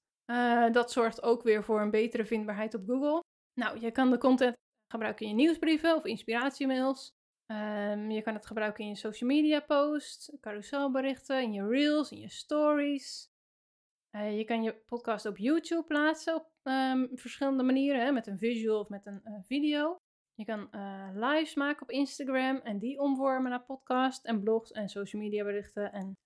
dat 0.72 0.92
zorgt 0.92 1.22
ook 1.22 1.42
weer 1.42 1.64
voor 1.64 1.80
een 1.80 1.90
betere 1.90 2.26
vindbaarheid 2.26 2.74
op 2.74 2.86
Google. 2.86 3.20
Nou, 3.60 3.80
je 3.80 3.90
kan 3.90 4.10
de 4.10 4.18
content 4.18 4.54
gebruiken 4.92 5.26
in 5.26 5.30
je 5.30 5.36
nieuwsbrieven 5.36 5.94
of 5.94 6.04
inspiratiemails. 6.04 7.12
Um, 7.46 8.10
je 8.10 8.22
kan 8.22 8.34
het 8.34 8.46
gebruiken 8.46 8.84
in 8.84 8.90
je 8.90 8.96
social 8.96 9.30
media 9.30 9.60
posts, 9.60 10.36
carouselberichten, 10.40 11.42
in 11.42 11.52
je 11.52 11.66
reels, 11.66 12.10
in 12.10 12.20
je 12.20 12.30
stories. 12.30 13.28
Uh, 14.14 14.36
je 14.36 14.44
kan 14.44 14.62
je 14.62 14.74
podcast 14.74 15.26
op 15.26 15.36
YouTube 15.36 15.84
plaatsen 15.84 16.34
op 16.34 16.50
um, 16.62 17.10
verschillende 17.12 17.62
manieren, 17.62 18.04
hè, 18.04 18.12
met 18.12 18.26
een 18.26 18.38
visual 18.38 18.80
of 18.80 18.88
met 18.88 19.06
een 19.06 19.20
uh, 19.24 19.34
video. 19.42 20.00
Je 20.34 20.44
kan 20.44 20.68
uh, 20.70 21.08
lives 21.12 21.54
maken 21.54 21.82
op 21.82 21.90
Instagram 21.90 22.56
en 22.56 22.78
die 22.78 23.00
omvormen 23.00 23.50
naar 23.50 23.64
podcast 23.64 24.24
en 24.24 24.42
blogs 24.42 24.70
en 24.70 24.88
social 24.88 25.22
media 25.22 25.44
berichten 25.44 25.92
en 25.92 26.18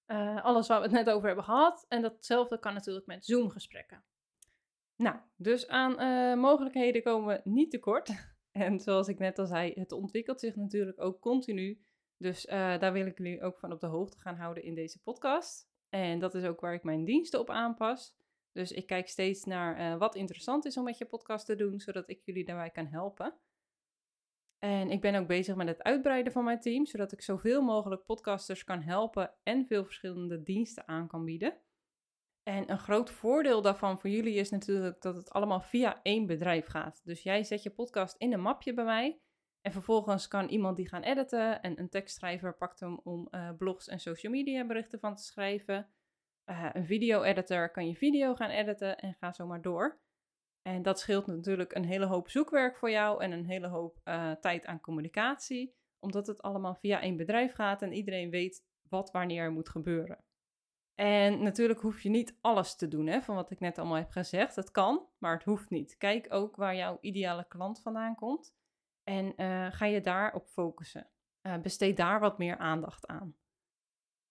alles 0.42 0.68
waar 0.68 0.78
we 0.78 0.86
het 0.86 0.94
net 0.94 1.10
over 1.10 1.26
hebben 1.26 1.44
gehad. 1.44 1.84
En 1.88 2.02
datzelfde 2.02 2.58
kan 2.58 2.74
natuurlijk 2.74 3.06
met 3.06 3.24
Zoom 3.24 3.50
gesprekken. 3.50 4.04
Nou, 4.96 5.16
dus 5.36 5.68
aan 5.68 6.38
mogelijkheden 6.38 7.02
komen 7.02 7.34
we 7.34 7.50
niet 7.50 7.70
tekort. 7.70 8.10
En 8.50 8.80
zoals 8.80 9.08
ik 9.08 9.18
net 9.18 9.38
al 9.38 9.46
zei, 9.46 9.72
het 9.74 9.92
ontwikkelt 9.92 10.40
zich 10.40 10.56
natuurlijk 10.56 11.00
ook 11.00 11.20
continu. 11.20 11.82
Dus 12.16 12.46
daar 12.52 12.92
wil 12.92 13.06
ik 13.06 13.18
jullie 13.18 13.42
ook 13.42 13.58
van 13.58 13.72
op 13.72 13.80
de 13.80 13.86
hoogte 13.86 14.18
gaan 14.18 14.36
houden 14.36 14.62
in 14.62 14.74
deze 14.74 15.02
podcast. 15.02 15.67
En 15.88 16.18
dat 16.18 16.34
is 16.34 16.44
ook 16.44 16.60
waar 16.60 16.74
ik 16.74 16.82
mijn 16.82 17.04
diensten 17.04 17.40
op 17.40 17.50
aanpas. 17.50 18.16
Dus 18.52 18.72
ik 18.72 18.86
kijk 18.86 19.08
steeds 19.08 19.44
naar 19.44 19.80
uh, 19.80 19.98
wat 19.98 20.14
interessant 20.14 20.64
is 20.64 20.76
om 20.76 20.84
met 20.84 20.98
je 20.98 21.04
podcast 21.04 21.46
te 21.46 21.54
doen, 21.54 21.80
zodat 21.80 22.08
ik 22.10 22.20
jullie 22.24 22.44
daarbij 22.44 22.70
kan 22.70 22.86
helpen. 22.86 23.38
En 24.58 24.90
ik 24.90 25.00
ben 25.00 25.14
ook 25.14 25.26
bezig 25.26 25.54
met 25.54 25.68
het 25.68 25.82
uitbreiden 25.82 26.32
van 26.32 26.44
mijn 26.44 26.60
team, 26.60 26.86
zodat 26.86 27.12
ik 27.12 27.22
zoveel 27.22 27.62
mogelijk 27.62 28.04
podcasters 28.04 28.64
kan 28.64 28.82
helpen 28.82 29.34
en 29.42 29.66
veel 29.66 29.84
verschillende 29.84 30.42
diensten 30.42 30.88
aan 30.88 31.06
kan 31.06 31.24
bieden. 31.24 31.60
En 32.42 32.70
een 32.70 32.78
groot 32.78 33.10
voordeel 33.10 33.62
daarvan 33.62 33.98
voor 33.98 34.10
jullie 34.10 34.34
is 34.34 34.50
natuurlijk 34.50 35.02
dat 35.02 35.16
het 35.16 35.30
allemaal 35.30 35.60
via 35.60 36.02
één 36.02 36.26
bedrijf 36.26 36.66
gaat. 36.66 37.00
Dus 37.04 37.22
jij 37.22 37.44
zet 37.44 37.62
je 37.62 37.70
podcast 37.70 38.16
in 38.16 38.32
een 38.32 38.40
mapje 38.40 38.74
bij 38.74 38.84
mij. 38.84 39.20
En 39.68 39.74
vervolgens 39.74 40.28
kan 40.28 40.48
iemand 40.48 40.76
die 40.76 40.88
gaan 40.88 41.02
editen. 41.02 41.62
En 41.62 41.78
een 41.78 41.88
tekstschrijver 41.88 42.56
pakt 42.56 42.80
hem 42.80 43.00
om 43.04 43.28
uh, 43.30 43.50
blogs 43.58 43.88
en 43.88 44.00
social 44.00 44.32
media 44.32 44.66
berichten 44.66 45.00
van 45.00 45.14
te 45.14 45.22
schrijven. 45.22 45.88
Uh, 46.46 46.70
een 46.72 46.86
video-editor 46.86 47.70
kan 47.70 47.88
je 47.88 47.96
video 47.96 48.34
gaan 48.34 48.50
editen 48.50 48.98
en 48.98 49.14
ga 49.14 49.32
zo 49.32 49.46
maar 49.46 49.62
door. 49.62 50.00
En 50.62 50.82
dat 50.82 50.98
scheelt 51.00 51.26
natuurlijk 51.26 51.74
een 51.74 51.84
hele 51.84 52.06
hoop 52.06 52.28
zoekwerk 52.28 52.76
voor 52.76 52.90
jou 52.90 53.22
en 53.22 53.32
een 53.32 53.46
hele 53.46 53.66
hoop 53.66 54.00
uh, 54.04 54.32
tijd 54.32 54.66
aan 54.66 54.80
communicatie. 54.80 55.76
Omdat 55.98 56.26
het 56.26 56.42
allemaal 56.42 56.74
via 56.74 57.00
één 57.00 57.16
bedrijf 57.16 57.54
gaat 57.54 57.82
en 57.82 57.92
iedereen 57.92 58.30
weet 58.30 58.64
wat 58.88 59.10
wanneer 59.10 59.52
moet 59.52 59.68
gebeuren. 59.68 60.24
En 60.94 61.42
natuurlijk 61.42 61.80
hoef 61.80 62.00
je 62.00 62.08
niet 62.08 62.38
alles 62.40 62.76
te 62.76 62.88
doen 62.88 63.06
hè, 63.06 63.20
van 63.22 63.34
wat 63.34 63.50
ik 63.50 63.60
net 63.60 63.78
allemaal 63.78 63.96
heb 63.96 64.10
gezegd. 64.10 64.56
Het 64.56 64.70
kan, 64.70 65.06
maar 65.18 65.34
het 65.34 65.44
hoeft 65.44 65.70
niet. 65.70 65.96
Kijk 65.96 66.26
ook 66.30 66.56
waar 66.56 66.76
jouw 66.76 66.98
ideale 67.00 67.44
klant 67.48 67.80
vandaan 67.80 68.14
komt. 68.14 68.56
En 69.08 69.32
uh, 69.36 69.66
ga 69.72 69.84
je 69.84 70.00
daarop 70.00 70.46
focussen. 70.46 71.06
Uh, 71.42 71.58
besteed 71.58 71.96
daar 71.96 72.20
wat 72.20 72.38
meer 72.38 72.58
aandacht 72.58 73.06
aan. 73.06 73.36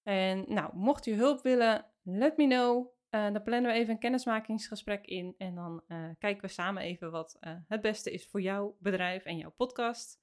En 0.03 0.45
nou, 0.47 0.75
mocht 0.75 1.05
je 1.05 1.13
hulp 1.13 1.41
willen, 1.41 1.85
let 2.03 2.37
me 2.37 2.47
know. 2.47 2.95
Uh, 3.09 3.31
dan 3.31 3.43
plannen 3.43 3.71
we 3.71 3.77
even 3.77 3.93
een 3.93 3.99
kennismakingsgesprek 3.99 5.05
in. 5.05 5.35
En 5.37 5.55
dan 5.55 5.83
kijken 6.19 6.41
we 6.41 6.47
samen 6.47 6.83
even 6.83 7.11
wat 7.11 7.37
het 7.67 7.81
beste 7.81 8.11
is 8.11 8.27
voor 8.27 8.41
jouw 8.41 8.77
bedrijf 8.79 9.23
en 9.23 9.37
jouw 9.37 9.51
podcast. 9.51 10.21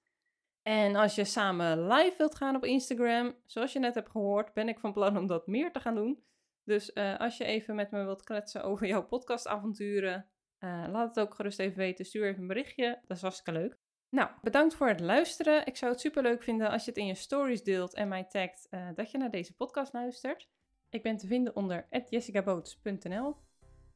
En 0.63 0.97
als 0.97 1.15
je 1.15 1.25
samen 1.25 1.87
live 1.87 2.15
wilt 2.19 2.35
gaan 2.35 2.57
op 2.57 2.65
Instagram, 2.65 3.35
zoals 3.47 3.73
je 3.73 3.79
net 3.79 3.95
hebt 3.95 4.11
gehoord, 4.11 4.53
ben 4.53 4.69
ik 4.69 4.79
van 4.79 4.93
plan 4.93 5.17
om 5.17 5.27
dat 5.27 5.47
meer 5.47 5.73
te 5.73 5.81
gaan 5.81 5.95
doen. 5.95 6.25
Dus 6.65 6.95
als 6.95 7.37
je 7.37 7.45
even 7.45 7.75
met 7.75 7.91
me 7.91 8.05
wilt 8.05 8.23
kletsen 8.23 8.65
over 8.65 8.87
jouw 8.87 9.07
podcastavonturen, 9.07 10.29
laat 10.59 11.15
het 11.15 11.21
ook 11.21 11.35
gerust 11.35 11.59
even 11.59 11.79
weten. 11.79 12.05
Stuur 12.05 12.27
even 12.27 12.41
een 12.41 12.49
berichtje. 12.49 13.01
Dat 13.07 13.17
is 13.17 13.23
hartstikke 13.23 13.61
leuk. 13.61 13.83
Nou, 14.15 14.31
bedankt 14.43 14.75
voor 14.75 14.89
het 14.89 15.01
luisteren. 15.01 15.67
Ik 15.67 15.77
zou 15.77 15.93
het 15.93 16.01
super 16.01 16.23
leuk 16.23 16.43
vinden 16.43 16.71
als 16.71 16.85
je 16.85 16.91
het 16.91 16.99
in 16.99 17.07
je 17.07 17.15
stories 17.15 17.63
deelt 17.63 17.95
en 17.95 18.09
mij 18.09 18.25
tagt 18.25 18.67
uh, 18.71 18.89
dat 18.95 19.11
je 19.11 19.19
naar 19.19 19.31
deze 19.31 19.55
podcast 19.57 19.93
luistert. 19.93 20.49
Ik 20.91 21.03
ben 21.03 21.17
te 21.17 21.27
vinden 21.27 21.57
onder 21.57 21.87
jessicaboots.nl. 22.09 23.37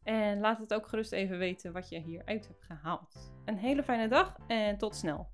En 0.03 0.41
laat 0.41 0.59
het 0.59 0.75
ook 0.75 0.87
gerust 0.87 1.13
even 1.13 1.39
weten 1.39 1.73
wat 1.73 1.89
je 1.89 1.99
hieruit 1.99 2.47
hebt 2.47 2.63
gehaald. 2.63 3.33
Een 3.45 3.59
hele 3.59 3.83
fijne 3.83 4.09
dag 4.09 4.37
en 4.47 4.79
tot 4.79 4.97
snel. 4.97 5.29